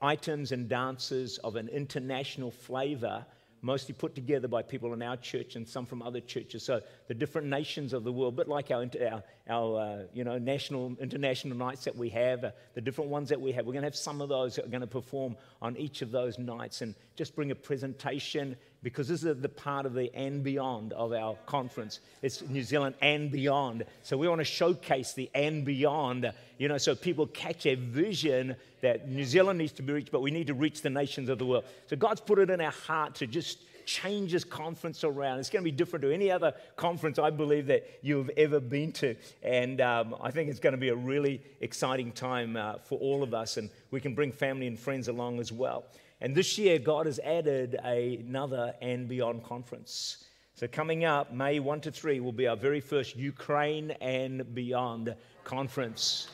items 0.00 0.52
and 0.52 0.68
dances 0.68 1.38
of 1.38 1.56
an 1.56 1.68
international 1.68 2.50
flavor 2.50 3.24
mostly 3.62 3.94
put 3.94 4.14
together 4.14 4.48
by 4.48 4.62
people 4.62 4.92
in 4.92 5.02
our 5.02 5.16
church 5.16 5.56
and 5.56 5.66
some 5.66 5.84
from 5.84 6.02
other 6.02 6.20
churches. 6.20 6.62
So 6.62 6.80
the 7.08 7.14
different 7.14 7.48
nations 7.48 7.92
of 7.92 8.04
the 8.04 8.12
world, 8.12 8.36
but 8.36 8.48
like 8.48 8.70
our, 8.70 8.88
our, 9.10 9.22
our 9.48 9.80
uh, 9.80 10.02
you 10.12 10.24
know, 10.24 10.38
national, 10.38 10.96
international 11.00 11.56
nights 11.56 11.84
that 11.84 11.96
we 11.96 12.08
have, 12.10 12.44
uh, 12.44 12.50
the 12.74 12.80
different 12.80 13.10
ones 13.10 13.28
that 13.28 13.40
we 13.40 13.52
have, 13.52 13.66
we're 13.66 13.72
going 13.72 13.82
to 13.82 13.86
have 13.86 13.96
some 13.96 14.20
of 14.20 14.28
those 14.28 14.56
that 14.56 14.66
are 14.66 14.68
going 14.68 14.80
to 14.80 14.86
perform 14.86 15.36
on 15.60 15.76
each 15.76 16.02
of 16.02 16.10
those 16.10 16.38
nights 16.38 16.82
and 16.82 16.94
just 17.16 17.34
bring 17.34 17.50
a 17.50 17.54
presentation 17.54 18.56
because 18.82 19.08
this 19.08 19.24
is 19.24 19.40
the 19.40 19.48
part 19.48 19.86
of 19.86 19.94
the 19.94 20.14
and 20.14 20.42
beyond 20.42 20.92
of 20.92 21.12
our 21.12 21.36
conference. 21.46 22.00
It's 22.22 22.42
New 22.42 22.62
Zealand 22.62 22.94
and 23.00 23.30
beyond. 23.30 23.84
So 24.02 24.16
we 24.16 24.28
want 24.28 24.40
to 24.40 24.44
showcase 24.44 25.14
the 25.14 25.30
and 25.34 25.64
beyond, 25.64 26.32
you 26.58 26.68
know, 26.68 26.78
so 26.78 26.94
people 26.94 27.26
catch 27.26 27.66
a 27.66 27.74
vision 27.74 28.54
that 28.80 29.08
New 29.08 29.24
Zealand 29.24 29.58
needs 29.58 29.72
to 29.72 29.82
be 29.82 29.92
reached, 29.92 30.12
but 30.12 30.22
we 30.22 30.30
need 30.30 30.46
to 30.46 30.54
reach 30.54 30.82
the 30.82 30.90
nations 30.90 31.28
of 31.28 31.38
the 31.38 31.46
world. 31.46 31.64
So 31.88 31.96
God's 31.96 32.20
put 32.20 32.38
it 32.38 32.50
in 32.50 32.60
our 32.60 32.70
heart 32.70 33.16
to 33.16 33.26
just 33.26 33.58
change 33.88 34.32
this 34.32 34.44
conference 34.44 35.02
around. 35.02 35.38
It's 35.38 35.48
going 35.48 35.64
to 35.64 35.70
be 35.70 35.74
different 35.74 36.02
to 36.02 36.12
any 36.12 36.30
other 36.30 36.52
conference 36.76 37.18
I 37.18 37.30
believe 37.30 37.66
that 37.68 37.88
you've 38.02 38.30
ever 38.36 38.60
been 38.60 38.92
to. 38.92 39.16
And 39.42 39.80
um, 39.80 40.14
I 40.20 40.30
think 40.30 40.50
it's 40.50 40.60
going 40.60 40.74
to 40.74 40.78
be 40.78 40.90
a 40.90 40.94
really 40.94 41.40
exciting 41.60 42.12
time 42.12 42.56
uh, 42.56 42.74
for 42.84 42.98
all 42.98 43.22
of 43.22 43.32
us, 43.32 43.56
and 43.56 43.70
we 43.90 44.00
can 44.00 44.14
bring 44.14 44.30
family 44.30 44.66
and 44.66 44.78
friends 44.78 45.08
along 45.08 45.40
as 45.40 45.50
well. 45.50 45.86
And 46.20 46.34
this 46.34 46.58
year, 46.58 46.78
God 46.78 47.06
has 47.06 47.20
added 47.20 47.74
another 47.74 48.74
and 48.82 49.08
beyond 49.08 49.44
conference. 49.44 50.24
So, 50.54 50.66
coming 50.66 51.04
up, 51.04 51.32
May 51.32 51.60
1 51.60 51.80
to 51.82 51.92
3 51.92 52.18
will 52.18 52.32
be 52.32 52.48
our 52.48 52.56
very 52.56 52.80
first 52.80 53.14
Ukraine 53.14 53.92
and 54.00 54.54
beyond 54.54 55.14
conference 55.44 56.28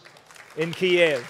in 0.56 0.72
Kiev. 0.72 1.20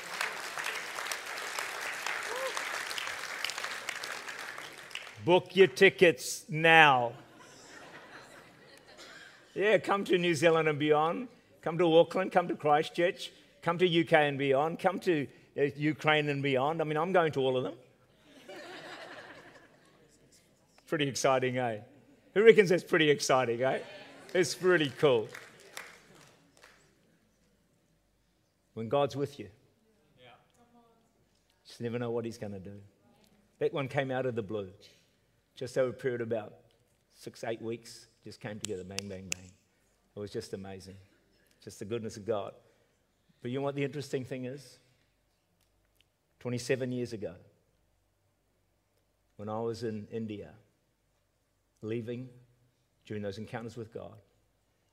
Book 5.25 5.57
your 5.57 5.67
tickets 5.67 6.45
now. 6.49 7.13
Yeah, 9.55 9.79
come 9.79 10.05
to 10.05 10.19
New 10.19 10.35
Zealand 10.35 10.69
and 10.69 10.79
beyond. 10.79 11.29
Come 11.63 11.79
to 11.79 11.97
Auckland, 11.97 12.31
come 12.31 12.47
to 12.49 12.55
Christchurch, 12.55 13.33
come 13.63 13.79
to 13.79 14.01
UK 14.03 14.13
and 14.13 14.37
beyond, 14.37 14.79
come 14.79 15.01
to 15.01 15.27
uh, 15.59 15.63
Ukraine 15.77 16.29
and 16.29 16.43
beyond. 16.43 16.83
I 16.83 16.85
mean, 16.85 16.99
I'm 16.99 17.13
going 17.13 17.33
to 17.33 17.41
all 17.41 17.57
of 17.57 17.65
them. 17.65 17.75
Pretty 20.95 21.09
exciting, 21.09 21.59
eh? 21.59 21.79
Who 22.35 22.45
reckons 22.45 22.69
that's 22.69 22.85
pretty 22.85 23.11
exciting, 23.11 23.61
eh? 23.65 23.81
It's 24.33 24.55
pretty 24.55 24.93
cool. 25.01 25.27
When 28.75 28.89
God's 28.89 29.17
with 29.17 29.41
you, 29.41 29.49
yeah. 30.23 30.29
just 31.67 31.81
never 31.81 31.99
know 31.99 32.13
what 32.13 32.25
He's 32.25 32.39
going 32.39 32.53
to 32.53 32.61
do. 32.61 32.81
That 33.59 33.75
one 33.75 33.89
came 33.89 34.13
out 34.13 34.25
of 34.25 34.37
the 34.37 34.43
blue. 34.45 34.71
Just 35.57 35.77
over 35.77 35.91
a 35.91 35.93
period 35.93 36.21
of 36.21 36.29
about 36.29 36.55
six, 37.13 37.43
eight 37.43 37.61
weeks, 37.61 38.07
just 38.23 38.41
came 38.41 38.61
together, 38.61 38.85
bang, 38.85 39.09
bang, 39.09 39.29
bang. 39.35 39.51
It 40.15 40.21
was 40.21 40.31
just 40.31 40.55
amazing. 40.55 40.99
Just 41.61 41.81
the 41.81 41.87
goodness 41.87 42.17
of 42.17 42.25
God. 42.25 42.53
But 43.43 43.51
you 43.51 43.59
know 43.59 43.65
what 43.65 43.75
the 43.75 43.83
interesting 43.83 44.25
thing 44.25 44.45
is? 44.45 44.79
27 46.39 46.93
years 46.93 47.13
ago, 47.13 47.35
when 49.39 49.49
I 49.49 49.59
was 49.59 49.83
in 49.83 50.07
India, 50.13 50.51
leaving 51.85 52.29
during 53.07 53.23
those 53.23 53.39
encounters 53.39 53.77
with 53.77 53.93
God, 53.93 54.17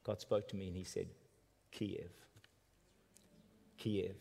God 0.04 0.20
spoke 0.20 0.48
to 0.50 0.56
me 0.56 0.68
and 0.68 0.76
He 0.76 0.84
said, 0.84 1.08
Kiev. 1.72 2.12
Kiev. 3.78 4.16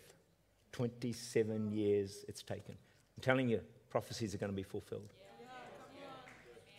27 0.73 1.73
years 1.73 2.25
it's 2.29 2.43
taken. 2.43 2.75
I'm 3.17 3.23
telling 3.23 3.49
you, 3.49 3.61
prophecies 3.91 4.35
are 4.35 4.39
going 4.39 4.53
to 4.53 4.57
be 4.57 4.63
fulfilled. 4.63 5.13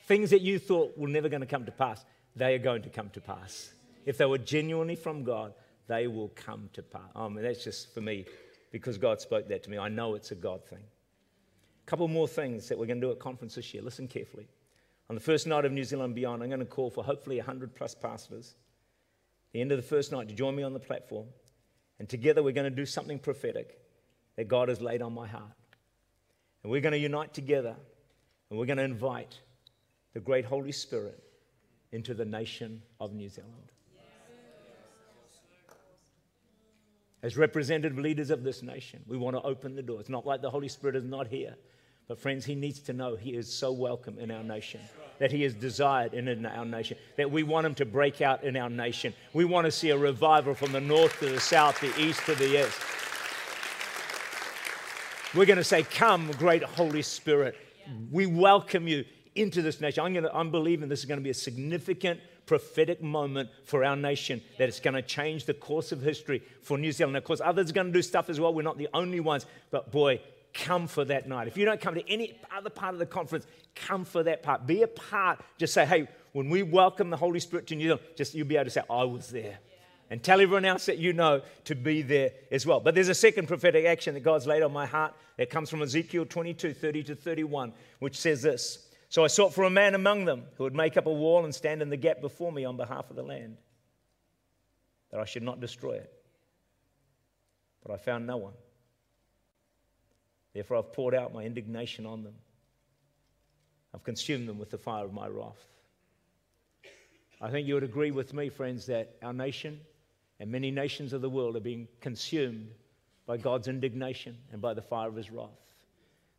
Things 0.06 0.30
that 0.32 0.42
you 0.42 0.60
thought 0.60 0.98
were 0.98 1.08
never 1.08 1.30
going 1.30 1.42
to 1.42 1.48
come 1.48 1.66
to 1.66 1.72
pass, 1.72 2.04
they 2.36 2.56
are 2.56 2.60
going 2.60 2.82
to 2.84 2.90
come 2.90 3.10
to 3.12 3.22
pass. 3.22 3.72
If 4.06 4.18
they 4.18 4.26
were 4.26 4.38
genuinely 4.38 4.96
from 4.96 5.24
God, 5.24 5.54
they 5.88 6.08
will 6.08 6.30
come 6.30 6.70
to 6.74 6.82
pass. 6.82 7.10
Oh, 7.16 7.26
I 7.26 7.30
mean, 7.30 7.44
that's 7.44 7.64
just 7.64 7.94
for 7.94 8.02
me 8.02 8.26
because 8.72 8.98
God 8.98 9.22
spoke 9.22 9.48
that 9.50 9.64
to 9.64 9.70
me. 9.70 9.78
I 9.78 9.90
know 9.90 10.16
it's 10.16 10.32
a 10.32 10.36
God 10.36 10.66
thing. 10.66 10.80
A 10.80 11.86
couple 11.86 12.08
more 12.08 12.28
things 12.28 12.70
that 12.70 12.78
we're 12.78 12.86
going 12.86 13.02
to 13.02 13.08
do 13.08 13.12
at 13.12 13.20
conference 13.20 13.56
this 13.56 13.74
year. 13.74 13.84
Listen 13.84 14.08
carefully. 14.08 14.48
On 15.12 15.16
the 15.16 15.20
first 15.20 15.46
night 15.46 15.66
of 15.66 15.74
New 15.74 15.84
Zealand 15.84 16.16
Beyond, 16.16 16.42
I'm 16.42 16.48
going 16.48 16.62
to 16.62 16.66
call 16.66 16.90
for 16.90 17.04
hopefully 17.04 17.36
100 17.36 17.76
plus 17.76 17.94
pastors. 17.94 18.56
The 19.52 19.60
end 19.60 19.74
of 19.74 19.78
the 19.78 19.84
first 19.84 20.14
night 20.14 20.30
to 20.30 20.34
join 20.34 20.56
me 20.56 20.64
on 20.64 20.72
the 20.72 20.80
platform. 20.80 21.28
And 22.00 22.08
together 22.08 22.42
we're 22.42 22.54
going 22.54 22.72
to 22.72 22.74
do 22.74 22.86
something 22.86 23.20
prophetic 23.20 23.78
that 24.38 24.48
God 24.48 24.70
has 24.70 24.80
laid 24.80 25.02
on 25.02 25.12
my 25.12 25.28
heart. 25.28 25.52
And 26.64 26.72
we're 26.72 26.80
going 26.80 26.94
to 26.94 26.98
unite 26.98 27.34
together 27.34 27.76
and 28.50 28.58
we're 28.58 28.66
going 28.66 28.78
to 28.78 28.86
invite 28.86 29.38
the 30.14 30.22
great 30.22 30.46
Holy 30.46 30.72
Spirit 30.72 31.22
into 31.92 32.14
the 32.14 32.24
nation 32.24 32.82
of 33.02 33.12
New 33.12 33.28
Zealand. 33.28 33.74
As 37.22 37.36
representative 37.36 38.00
leaders 38.00 38.30
of 38.30 38.46
this 38.46 38.64
nation, 38.64 39.04
we 39.08 39.18
want 39.18 39.36
to 39.36 39.42
open 39.42 39.76
the 39.76 39.84
door. 39.84 40.00
It's 40.00 40.08
not 40.08 40.26
like 40.26 40.42
the 40.42 40.50
Holy 40.50 40.70
Spirit 40.70 40.96
is 40.96 41.04
not 41.04 41.28
here. 41.28 41.58
But, 42.12 42.20
friends, 42.20 42.44
he 42.44 42.56
needs 42.56 42.80
to 42.80 42.92
know 42.92 43.16
he 43.16 43.30
is 43.30 43.50
so 43.50 43.72
welcome 43.72 44.20
in 44.20 44.32
our 44.32 44.44
nation, 44.44 44.82
that 45.20 45.32
he 45.32 45.46
is 45.46 45.54
desired 45.54 46.14
in 46.14 46.46
our 46.46 46.66
nation, 46.66 46.98
that 47.16 47.32
we 47.32 47.42
want 47.42 47.66
him 47.66 47.74
to 47.76 47.86
break 47.86 48.20
out 48.20 48.44
in 48.44 48.58
our 48.58 48.70
nation. 48.70 49.14
We 49.32 49.46
want 49.46 49.64
to 49.64 49.72
see 49.72 49.92
a 49.92 49.98
revival 49.98 50.54
from 50.54 50.74
the 50.74 50.82
north 50.82 51.18
to 51.20 51.30
the 51.30 51.40
south, 51.40 51.80
the 51.80 51.98
east 51.98 52.26
to 52.26 52.36
the 52.36 52.66
east. 52.66 52.78
We're 55.34 55.46
going 55.46 55.56
to 55.56 55.64
say, 55.64 55.84
Come, 55.84 56.32
great 56.32 56.64
Holy 56.64 57.02
Spirit, 57.02 57.56
We 58.12 58.26
welcome 58.26 58.90
you 58.90 59.06
into 59.36 59.62
this 59.62 59.80
nation. 59.80 60.04
I'm, 60.04 60.14
gonna, 60.14 60.32
I'm 60.34 60.52
believing 60.52 60.90
this 60.90 61.00
is 61.00 61.06
going 61.06 61.22
to 61.22 61.24
be 61.24 61.30
a 61.30 61.34
significant 61.34 62.20
prophetic 62.46 63.02
moment 63.02 63.48
for 63.64 63.86
our 63.86 63.96
nation 63.96 64.42
that 64.58 64.68
it's 64.68 64.82
going 64.82 64.96
to 64.96 65.02
change 65.02 65.46
the 65.46 65.54
course 65.54 65.94
of 65.94 66.02
history 66.02 66.44
for 66.62 66.78
New 66.78 66.92
Zealand. 66.92 67.16
Of 67.16 67.24
course, 67.24 67.40
others 67.42 67.70
are 67.70 67.74
going 67.74 67.88
to 67.88 67.94
do 67.94 68.02
stuff 68.02 68.30
as 68.30 68.38
well. 68.38 68.54
We're 68.54 68.64
not 68.64 68.78
the 68.78 68.90
only 68.94 69.22
ones, 69.22 69.46
but 69.70 69.94
boy, 69.94 70.20
come 70.54 70.88
for 70.88 71.06
that 71.06 71.28
night. 71.28 71.48
If 71.48 71.58
you 71.58 71.66
don't 71.66 71.80
come 71.80 71.96
to 71.96 72.10
any 72.10 72.40
other 72.56 72.70
part 72.70 72.94
of 72.94 73.00
the 73.00 73.06
conference, 73.06 73.46
come 73.76 74.06
for 74.06 74.24
that 74.24 74.44
part. 74.44 74.68
Be 74.68 74.84
a 74.84 74.88
part. 74.88 75.42
Just 75.58 75.74
say, 75.74 75.86
hey, 75.86 76.08
when 76.34 76.50
we 76.50 76.64
welcome 76.64 77.10
the 77.10 77.18
Holy 77.18 77.40
Spirit 77.40 77.68
to 77.68 77.76
New 77.76 77.86
Zealand, 77.86 78.02
just 78.16 78.34
you'll 78.34 78.48
be 78.48 78.56
able 78.56 78.66
to 78.66 78.72
say, 78.72 78.82
I 78.90 79.04
was 79.04 79.30
there. 79.30 79.60
And 80.10 80.22
tell 80.22 80.42
everyone 80.42 80.66
else 80.66 80.88
that 80.88 80.98
you 80.98 81.14
know 81.14 81.42
to 81.64 81.76
be 81.76 82.02
there 82.02 82.32
as 82.52 82.66
well. 82.66 82.82
But 82.82 82.96
there's 82.96 83.08
a 83.08 83.16
second 83.16 83.48
prophetic 83.48 83.86
action 83.86 84.14
that 84.14 84.20
God's 84.22 84.46
laid 84.46 84.62
on 84.62 84.74
my 84.74 84.86
heart 84.86 85.14
that 85.38 85.50
comes 85.50 85.70
from 85.70 85.82
Ezekiel 85.82 86.26
22 86.26 86.74
30 86.74 87.04
to 87.04 87.16
31, 87.16 87.72
which 88.00 88.18
says 88.18 88.42
this 88.42 88.90
So 89.08 89.24
I 89.24 89.28
sought 89.28 89.54
for 89.54 89.64
a 89.64 89.70
man 89.70 89.96
among 89.96 90.26
them 90.26 90.44
who 90.58 90.66
would 90.66 90.76
make 90.76 90.98
up 90.98 91.06
a 91.06 91.12
wall 91.12 91.46
and 91.46 91.56
stand 91.56 91.82
in 91.82 91.90
the 91.90 91.96
gap 91.96 92.20
before 92.20 92.52
me 92.52 92.66
on 92.66 92.76
behalf 92.76 93.10
of 93.10 93.16
the 93.16 93.24
land, 93.24 93.56
that 95.12 95.22
I 95.22 95.26
should 95.26 95.44
not 95.44 95.62
destroy 95.62 95.94
it. 95.94 96.12
But 97.82 97.94
I 97.94 97.98
found 97.98 98.28
no 98.28 98.36
one. 98.36 98.54
Therefore, 100.54 100.78
I've 100.78 100.94
poured 100.94 101.16
out 101.16 101.34
my 101.34 101.44
indignation 101.44 102.06
on 102.06 102.24
them. 102.24 102.36
I've 103.94 104.04
consumed 104.04 104.48
them 104.48 104.58
with 104.58 104.70
the 104.70 104.78
fire 104.78 105.06
of 105.06 105.14
my 105.14 105.28
wrath. 105.28 105.66
I 107.42 107.50
think 107.50 107.68
you 107.68 107.74
would 107.74 107.84
agree 107.84 108.12
with 108.12 108.34
me, 108.34 108.50
friends, 108.50 108.86
that 108.86 109.16
our 109.22 109.34
nation 109.34 109.80
and 110.40 110.52
many 110.52 110.72
nations 110.72 111.14
of 111.14 111.22
the 111.22 111.30
world 111.30 111.56
are 111.56 111.62
being 111.62 111.88
consumed 112.00 112.70
by 113.26 113.38
God's 113.38 113.68
indignation 113.68 114.38
and 114.52 114.62
by 114.62 114.74
the 114.74 114.82
fire 114.82 115.08
of 115.08 115.16
his 115.16 115.32
wrath. 115.32 115.50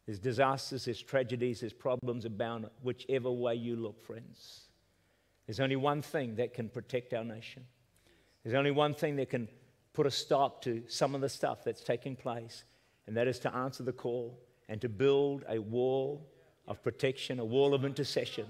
There's 0.07 0.19
disasters, 0.19 0.85
there's 0.85 1.03
tragedies, 1.03 1.61
there's 1.61 1.73
problems 1.73 2.25
abound, 2.25 2.67
whichever 2.83 3.31
way 3.31 3.55
you 3.55 3.77
look, 3.77 4.01
friends. 4.03 4.63
There's 5.47 5.61
only 5.61 5.77
one 5.77 6.03
thing 6.03 6.37
that 6.37 6.55
can 6.55 6.69
protect 6.69 7.15
our 7.15 7.25
nation. 7.25 7.65
There's 8.43 8.55
only 8.55 8.71
one 8.71 8.95
thing 8.95 9.17
that 9.17 9.31
can 9.31 9.49
put 9.93 10.07
a 10.07 10.11
stop 10.11 10.63
to 10.63 10.83
some 10.89 11.15
of 11.15 11.21
the 11.21 11.29
stuff 11.29 11.65
that's 11.65 11.83
taking 11.83 12.17
place, 12.17 12.65
and 13.07 13.17
that 13.17 13.27
is 13.29 13.39
to 13.41 13.55
answer 13.55 13.83
the 13.83 13.93
call 13.93 14.39
and 14.69 14.81
to 14.81 14.89
build 14.89 15.45
a 15.49 15.59
wall 15.59 16.29
of 16.67 16.83
protection, 16.83 17.41
a 17.41 17.45
wall 17.45 17.75
of 17.75 17.85
intercession 17.85 18.47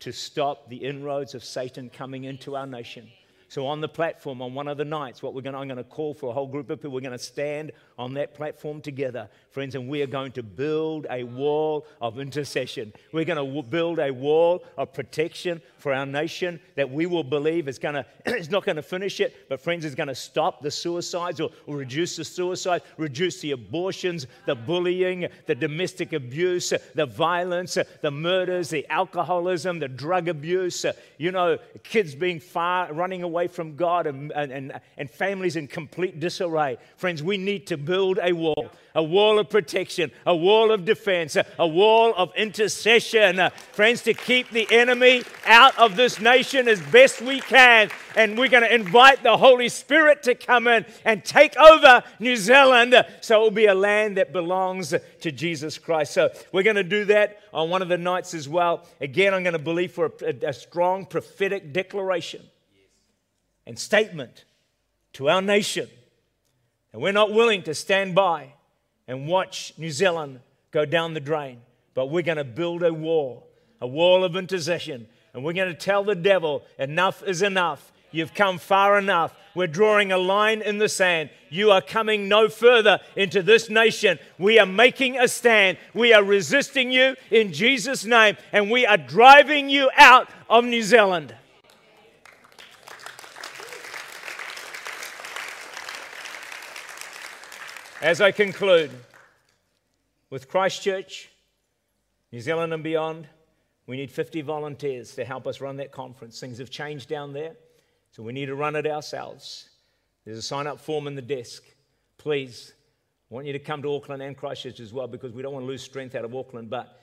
to 0.00 0.12
stop 0.12 0.68
the 0.68 0.76
inroads 0.76 1.34
of 1.34 1.44
Satan 1.44 1.90
coming 1.90 2.24
into 2.24 2.56
our 2.56 2.66
nation. 2.66 3.08
So 3.50 3.66
on 3.66 3.80
the 3.80 3.88
platform 3.88 4.40
on 4.42 4.54
one 4.54 4.68
of 4.68 4.76
the 4.76 4.84
nights, 4.84 5.24
what 5.24 5.34
we're 5.34 5.40
going 5.40 5.54
to, 5.54 5.58
I'm 5.58 5.66
going 5.66 5.76
to 5.76 5.82
call 5.82 6.14
for 6.14 6.30
a 6.30 6.32
whole 6.32 6.46
group 6.46 6.70
of 6.70 6.78
people. 6.78 6.92
We're 6.92 7.00
going 7.00 7.10
to 7.10 7.18
stand 7.18 7.72
on 7.98 8.14
that 8.14 8.32
platform 8.32 8.80
together, 8.80 9.28
friends, 9.50 9.74
and 9.74 9.88
we 9.88 10.02
are 10.02 10.06
going 10.06 10.30
to 10.32 10.44
build 10.44 11.08
a 11.10 11.24
wall 11.24 11.84
of 12.00 12.20
intercession. 12.20 12.92
We're 13.12 13.24
going 13.24 13.38
to 13.38 13.44
w- 13.44 13.64
build 13.64 13.98
a 13.98 14.12
wall 14.12 14.62
of 14.78 14.92
protection 14.92 15.60
for 15.78 15.92
our 15.92 16.06
nation 16.06 16.60
that 16.76 16.88
we 16.88 17.06
will 17.06 17.24
believe 17.24 17.66
is 17.66 17.80
going 17.80 17.96
to, 17.96 18.06
it's 18.24 18.50
not 18.50 18.64
going 18.64 18.76
to 18.76 18.82
finish 18.82 19.18
it, 19.18 19.48
but 19.48 19.60
friends, 19.60 19.84
is 19.84 19.96
going 19.96 20.06
to 20.06 20.14
stop 20.14 20.62
the 20.62 20.70
suicides 20.70 21.40
or, 21.40 21.50
or 21.66 21.76
reduce 21.76 22.14
the 22.14 22.24
suicide, 22.24 22.82
reduce 22.98 23.40
the 23.40 23.50
abortions, 23.50 24.28
the 24.46 24.54
bullying, 24.54 25.26
the 25.46 25.56
domestic 25.56 26.12
abuse, 26.12 26.72
the 26.94 27.06
violence, 27.06 27.76
the 28.00 28.10
murders, 28.12 28.70
the 28.70 28.86
alcoholism, 28.90 29.80
the 29.80 29.88
drug 29.88 30.28
abuse, 30.28 30.86
you 31.18 31.32
know, 31.32 31.58
kids 31.82 32.14
being 32.14 32.38
far, 32.38 32.92
running 32.92 33.24
away 33.24 33.39
from 33.48 33.76
God 33.76 34.06
and, 34.06 34.32
and, 34.32 34.80
and 34.96 35.10
families 35.10 35.56
in 35.56 35.68
complete 35.68 36.20
disarray. 36.20 36.78
Friends, 36.96 37.22
we 37.22 37.36
need 37.36 37.66
to 37.68 37.76
build 37.76 38.18
a 38.22 38.32
wall 38.32 38.70
a 38.94 39.02
wall 39.02 39.38
of 39.38 39.48
protection, 39.48 40.10
a 40.26 40.34
wall 40.34 40.70
of 40.70 40.84
defense, 40.84 41.36
a 41.58 41.66
wall 41.66 42.14
of 42.16 42.32
intercession. 42.36 43.38
Uh, 43.38 43.50
friends, 43.50 44.02
to 44.02 44.14
keep 44.14 44.50
the 44.50 44.66
enemy 44.70 45.22
out 45.46 45.76
of 45.78 45.96
this 45.96 46.20
nation 46.20 46.68
as 46.68 46.80
best 46.80 47.20
we 47.20 47.40
can. 47.40 47.90
And 48.16 48.36
we're 48.36 48.48
going 48.48 48.62
to 48.62 48.74
invite 48.74 49.22
the 49.22 49.36
Holy 49.36 49.68
Spirit 49.68 50.22
to 50.24 50.34
come 50.34 50.66
in 50.66 50.84
and 51.04 51.24
take 51.24 51.56
over 51.56 52.02
New 52.18 52.36
Zealand 52.36 52.94
so 53.20 53.40
it 53.40 53.42
will 53.42 53.50
be 53.50 53.66
a 53.66 53.74
land 53.74 54.16
that 54.16 54.32
belongs 54.32 54.94
to 55.20 55.32
Jesus 55.32 55.78
Christ. 55.78 56.12
So 56.12 56.30
we're 56.52 56.62
going 56.62 56.76
to 56.76 56.82
do 56.82 57.04
that 57.06 57.40
on 57.52 57.70
one 57.70 57.82
of 57.82 57.88
the 57.88 57.98
nights 57.98 58.34
as 58.34 58.48
well. 58.48 58.86
Again, 59.00 59.34
I'm 59.34 59.42
going 59.42 59.52
to 59.52 59.58
believe 59.58 59.92
for 59.92 60.12
a, 60.22 60.48
a 60.48 60.52
strong 60.52 61.06
prophetic 61.06 61.72
declaration 61.72 62.42
and 63.70 63.78
statement 63.78 64.46
to 65.12 65.30
our 65.30 65.40
nation. 65.40 65.88
And 66.92 67.00
we're 67.00 67.12
not 67.12 67.32
willing 67.32 67.62
to 67.62 67.72
stand 67.72 68.16
by 68.16 68.54
and 69.06 69.28
watch 69.28 69.72
New 69.78 69.92
Zealand 69.92 70.40
go 70.72 70.84
down 70.84 71.14
the 71.14 71.20
drain. 71.20 71.60
But 71.94 72.06
we're 72.06 72.24
going 72.24 72.38
to 72.38 72.42
build 72.44 72.82
a 72.82 72.92
wall, 72.92 73.46
a 73.80 73.86
wall 73.86 74.24
of 74.24 74.34
intercession. 74.34 75.06
And 75.32 75.44
we're 75.44 75.52
going 75.52 75.68
to 75.68 75.78
tell 75.78 76.02
the 76.02 76.16
devil, 76.16 76.64
enough 76.80 77.22
is 77.22 77.42
enough. 77.42 77.92
You've 78.10 78.34
come 78.34 78.58
far 78.58 78.98
enough. 78.98 79.36
We're 79.54 79.68
drawing 79.68 80.10
a 80.10 80.18
line 80.18 80.62
in 80.62 80.78
the 80.78 80.88
sand. 80.88 81.30
You 81.48 81.70
are 81.70 81.80
coming 81.80 82.26
no 82.26 82.48
further 82.48 82.98
into 83.14 83.40
this 83.40 83.70
nation. 83.70 84.18
We 84.36 84.58
are 84.58 84.66
making 84.66 85.16
a 85.16 85.28
stand. 85.28 85.78
We 85.94 86.12
are 86.12 86.24
resisting 86.24 86.90
you 86.90 87.14
in 87.30 87.52
Jesus' 87.52 88.04
name, 88.04 88.36
and 88.50 88.68
we 88.68 88.84
are 88.84 88.98
driving 88.98 89.70
you 89.70 89.92
out 89.96 90.28
of 90.48 90.64
New 90.64 90.82
Zealand. 90.82 91.36
As 98.02 98.22
I 98.22 98.30
conclude, 98.32 98.90
with 100.30 100.48
Christchurch, 100.48 101.28
New 102.32 102.40
Zealand 102.40 102.72
and 102.72 102.82
beyond, 102.82 103.28
we 103.86 103.98
need 103.98 104.10
50 104.10 104.40
volunteers 104.40 105.14
to 105.16 105.24
help 105.26 105.46
us 105.46 105.60
run 105.60 105.76
that 105.76 105.92
conference. 105.92 106.40
Things 106.40 106.56
have 106.56 106.70
changed 106.70 107.10
down 107.10 107.34
there, 107.34 107.56
so 108.10 108.22
we 108.22 108.32
need 108.32 108.46
to 108.46 108.54
run 108.54 108.74
it 108.74 108.86
ourselves. 108.86 109.68
There's 110.24 110.38
a 110.38 110.42
sign 110.42 110.66
up 110.66 110.80
form 110.80 111.08
in 111.08 111.14
the 111.14 111.20
desk. 111.20 111.62
Please, 112.16 112.72
I 113.30 113.34
want 113.34 113.46
you 113.46 113.52
to 113.52 113.58
come 113.58 113.82
to 113.82 113.94
Auckland 113.94 114.22
and 114.22 114.34
Christchurch 114.34 114.80
as 114.80 114.94
well 114.94 115.06
because 115.06 115.34
we 115.34 115.42
don't 115.42 115.52
want 115.52 115.64
to 115.64 115.68
lose 115.68 115.82
strength 115.82 116.14
out 116.14 116.24
of 116.24 116.34
Auckland. 116.34 116.70
But 116.70 116.98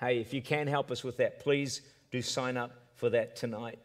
hey, 0.00 0.18
if 0.18 0.32
you 0.32 0.40
can 0.40 0.66
help 0.66 0.90
us 0.90 1.04
with 1.04 1.18
that, 1.18 1.40
please 1.40 1.82
do 2.10 2.22
sign 2.22 2.56
up 2.56 2.70
for 2.94 3.10
that 3.10 3.36
tonight. 3.36 3.78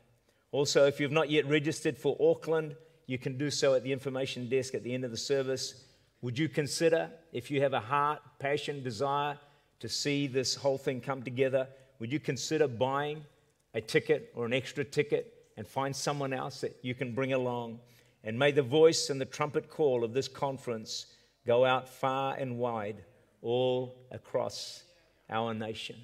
Also, 0.54 0.86
if 0.86 1.02
you've 1.02 1.12
not 1.12 1.30
yet 1.30 1.46
registered 1.46 1.98
for 1.98 2.16
Auckland, 2.22 2.78
you 3.06 3.18
can 3.18 3.38
do 3.38 3.50
so 3.50 3.74
at 3.74 3.84
the 3.84 3.92
information 3.92 4.48
desk 4.48 4.74
at 4.74 4.84
the 4.86 4.94
end 4.94 5.04
of 5.04 5.12
the 5.12 5.18
service. 5.18 5.84
Would 6.24 6.40
you 6.40 6.48
consider, 6.48 7.12
if 7.34 7.52
you 7.52 7.62
have 7.64 7.74
a 7.74 7.82
heart, 7.82 8.22
passion, 8.40 8.82
desire 8.82 9.38
to 9.82 9.90
see 9.90 10.26
this 10.26 10.56
whole 10.56 10.78
thing 10.78 11.02
come 11.02 11.22
together, 11.22 11.68
would 12.00 12.14
you 12.14 12.20
consider 12.20 12.66
buying 12.66 13.26
a 13.74 13.82
ticket 13.82 14.32
or 14.34 14.46
an 14.46 14.54
extra 14.54 14.86
ticket 14.86 15.34
and 15.58 15.68
find 15.68 15.94
someone 15.94 16.32
else 16.32 16.62
that 16.62 16.78
you 16.82 16.96
can 16.96 17.14
bring 17.14 17.34
along? 17.34 17.78
And 18.24 18.40
may 18.40 18.54
the 18.54 18.62
voice 18.62 19.10
and 19.10 19.20
the 19.20 19.26
trumpet 19.26 19.70
call 19.70 20.06
of 20.06 20.14
this 20.14 20.30
conference 20.30 21.08
go 21.46 21.66
out 21.66 21.90
far 21.90 22.36
and 22.36 22.58
wide 22.58 23.04
all 23.42 23.94
across 24.10 24.84
our 25.30 25.54
nation. 25.54 25.98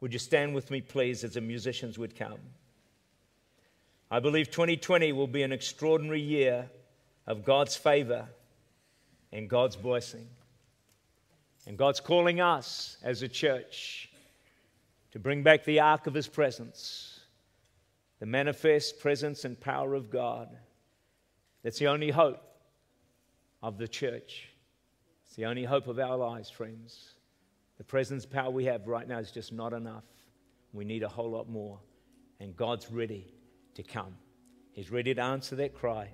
Would 0.00 0.14
you 0.14 0.18
stand 0.18 0.54
with 0.54 0.70
me, 0.70 0.80
please, 0.80 1.24
as 1.24 1.34
the 1.34 1.42
musicians 1.42 1.98
would 1.98 2.16
come? 2.16 2.40
I 4.10 4.18
believe 4.20 4.50
2020 4.50 5.12
will 5.12 5.26
be 5.26 5.42
an 5.42 5.52
extraordinary 5.52 6.22
year 6.22 6.70
of 7.26 7.44
God's 7.44 7.76
favor 7.76 8.28
and 9.32 9.48
God's 9.48 9.76
blessing. 9.76 10.26
And 11.66 11.76
God's 11.76 12.00
calling 12.00 12.40
us 12.40 12.96
as 13.02 13.22
a 13.22 13.28
church 13.28 14.10
to 15.10 15.18
bring 15.18 15.42
back 15.42 15.64
the 15.64 15.80
ark 15.80 16.06
of 16.06 16.14
His 16.14 16.26
presence, 16.26 17.20
the 18.20 18.26
manifest 18.26 19.00
presence 19.00 19.44
and 19.44 19.58
power 19.60 19.94
of 19.94 20.10
God. 20.10 20.48
That's 21.62 21.78
the 21.78 21.88
only 21.88 22.10
hope 22.10 22.42
of 23.62 23.78
the 23.78 23.88
church. 23.88 24.48
It's 25.26 25.36
the 25.36 25.44
only 25.44 25.64
hope 25.64 25.88
of 25.88 25.98
our 25.98 26.16
lives, 26.16 26.48
friends. 26.48 27.14
The 27.76 27.84
presence 27.84 28.24
power 28.24 28.50
we 28.50 28.64
have 28.64 28.86
right 28.86 29.06
now 29.06 29.18
is 29.18 29.30
just 29.30 29.52
not 29.52 29.72
enough. 29.72 30.04
We 30.72 30.84
need 30.84 31.02
a 31.02 31.08
whole 31.08 31.30
lot 31.30 31.48
more. 31.48 31.78
And 32.40 32.56
God's 32.56 32.90
ready 32.90 33.34
to 33.74 33.82
come. 33.82 34.14
He's 34.72 34.90
ready 34.90 35.14
to 35.14 35.22
answer 35.22 35.56
that 35.56 35.74
cry. 35.74 36.08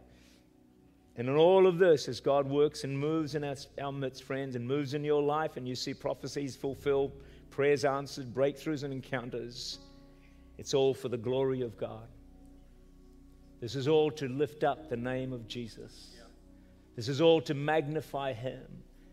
And 1.17 1.29
in 1.29 1.37
all 1.37 1.67
of 1.67 1.79
this, 1.79 2.09
as 2.09 2.19
God 2.19 2.49
works 2.49 2.83
and 2.83 2.99
moves 2.99 3.37
in 3.37 3.45
our, 3.45 3.55
our 3.81 3.93
midst, 3.93 4.25
friends, 4.25 4.57
and 4.57 4.67
moves 4.67 4.95
in 4.95 5.05
your 5.05 5.23
life, 5.23 5.57
and 5.57 5.69
you 5.69 5.77
see 5.77 5.95
prophecies 5.95 6.57
fulfilled, 6.57 7.13
prayers 7.51 7.85
answered, 7.85 8.35
breakthroughs 8.35 8.83
and 8.83 8.93
encounters, 8.93 9.79
it's 10.59 10.75
all 10.75 10.93
for 10.93 11.09
the 11.09 11.17
glory 11.17 11.63
of 11.63 11.77
God. 11.77 12.09
This 13.61 13.77
is 13.77 13.87
all 13.87 14.11
to 14.13 14.29
lift 14.29 14.65
up 14.65 14.89
the 14.91 14.97
name 14.97 15.33
of 15.33 15.47
Jesus. 15.47 16.17
This 16.97 17.09
is 17.09 17.21
all 17.21 17.41
to 17.43 17.55
magnify 17.55 18.33
Him. 18.33 18.63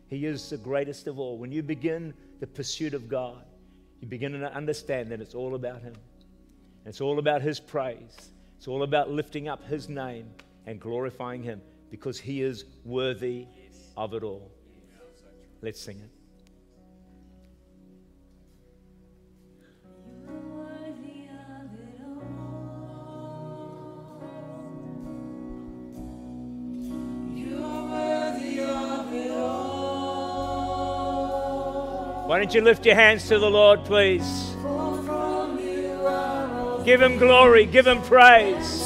He 0.07 0.25
is 0.25 0.49
the 0.49 0.57
greatest 0.57 1.07
of 1.07 1.19
all. 1.19 1.38
When 1.38 1.51
you 1.51 1.61
begin 1.61 2.13
the 2.39 2.47
pursuit 2.47 2.95
of 2.95 3.07
God, 3.07 3.45
you 4.01 4.07
begin 4.07 4.34
to 4.34 4.53
understand 4.53 5.11
that 5.11 5.21
it's 5.21 5.36
all 5.36 5.53
about 5.53 5.82
Him. 5.84 5.93
It's 6.86 6.99
all 6.99 7.19
about 7.19 7.43
His 7.43 7.59
praise. 7.59 8.32
It's 8.57 8.67
all 8.67 8.82
about 8.84 9.11
lifting 9.11 9.47
up 9.47 9.63
His 9.65 9.88
name 9.88 10.28
and 10.65 10.80
glorifying 10.80 11.43
Him 11.43 11.61
because 11.91 12.17
he 12.17 12.41
is 12.41 12.65
worthy 12.85 13.45
of 13.97 14.15
it 14.15 14.23
all. 14.23 14.49
Let's 15.61 15.79
sing 15.79 15.99
it. 15.99 16.09
Why 32.25 32.37
don't 32.37 32.53
you 32.53 32.61
lift 32.61 32.85
your 32.85 32.95
hands 32.95 33.27
to 33.27 33.37
the 33.37 33.49
Lord, 33.49 33.83
please? 33.83 34.55
Give 36.85 37.01
him 37.01 37.17
glory, 37.17 37.65
give 37.65 37.85
him 37.85 38.01
praise. 38.01 38.80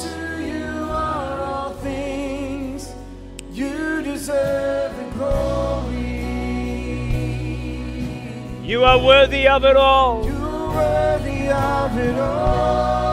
You 8.66 8.82
are 8.82 8.98
worthy 8.98 9.46
of 9.46 9.64
it 9.64 9.76
all. 9.76 10.24
You're 10.26 10.68
worthy 10.74 11.48
of 11.48 11.96
it 11.96 12.18
all. 12.18 13.06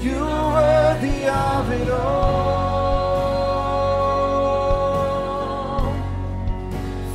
You're 0.00 0.52
worthy 0.54 1.26
of 1.26 1.72
it 1.72 1.90
all. 1.90 2.36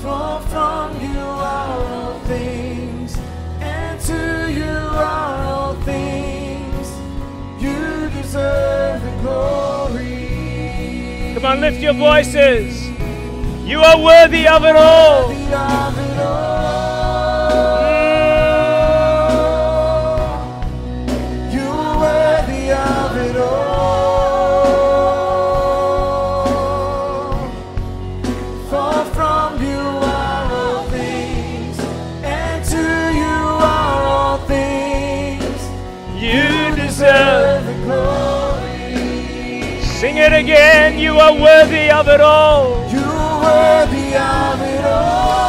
For 0.02 0.42
from 0.50 1.00
you 1.00 1.18
are 1.18 1.80
all 1.80 2.20
things, 2.26 3.18
and 3.62 3.98
to 4.02 4.52
you 4.52 4.66
are 4.66 5.46
all 5.46 5.76
things. 5.86 6.92
You 7.64 8.10
deserve 8.10 9.02
the 9.02 9.12
glory. 9.22 10.28
Come 11.36 11.46
on, 11.46 11.62
lift 11.62 11.80
your 11.80 11.94
voices. 11.94 12.81
You 13.72 13.80
are 13.80 13.98
worthy 13.98 14.46
of 14.50 14.66
it 14.66 14.76
all. 14.76 15.30
Mm. 15.30 15.32
Worthy 15.32 15.54
of 15.54 15.98
it 15.98 16.20
all. 16.20 16.52
You're 21.54 22.00
worthy 22.04 22.72
of 22.74 23.16
it 23.16 23.38
all. 23.38 24.12
For 28.70 29.06
from 29.16 29.64
you 29.64 29.80
are 30.20 30.52
all 30.52 30.84
things, 30.90 31.80
and 32.26 32.66
to 32.66 32.84
you 33.22 33.38
are 33.74 34.04
all 34.04 34.38
things. 34.40 35.62
You 36.22 36.76
deserve. 36.76 37.66
the 37.66 37.74
glory. 37.86 39.80
Sing 39.82 40.18
it 40.18 40.34
again. 40.34 41.00
You 41.00 41.18
are 41.20 41.34
worthy 41.34 41.90
of 41.90 42.10
it 42.10 42.20
all. 42.20 42.91
Worthy 43.52 44.16
of 44.16 44.62
it 44.62 44.86
all. 44.86 45.42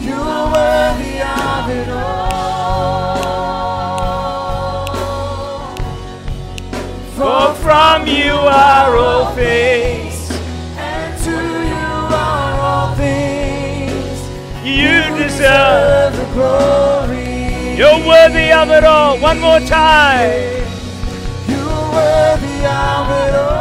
You're 0.00 0.44
worthy 0.56 1.20
of 1.20 1.68
it 1.78 1.88
all. 1.90 2.86
For 7.16 7.54
from 7.62 8.06
you 8.06 8.32
are 8.32 8.96
all 8.96 9.34
things. 9.34 10.30
and 10.78 11.22
to 11.24 11.36
you 11.72 11.88
are 12.16 12.60
all 12.68 12.94
things. 12.94 14.18
You 14.64 15.02
deserve. 15.22 16.16
the 16.16 16.24
glory. 16.32 17.76
You're 17.76 18.00
worthy 18.06 18.50
of 18.50 18.70
it 18.70 18.84
all. 18.84 19.18
One 19.18 19.40
more 19.40 19.60
time. 19.60 20.55
You're 23.06 23.14
worthy 23.14 23.28
of 23.28 23.34
it 23.34 23.50
all. 23.50 23.55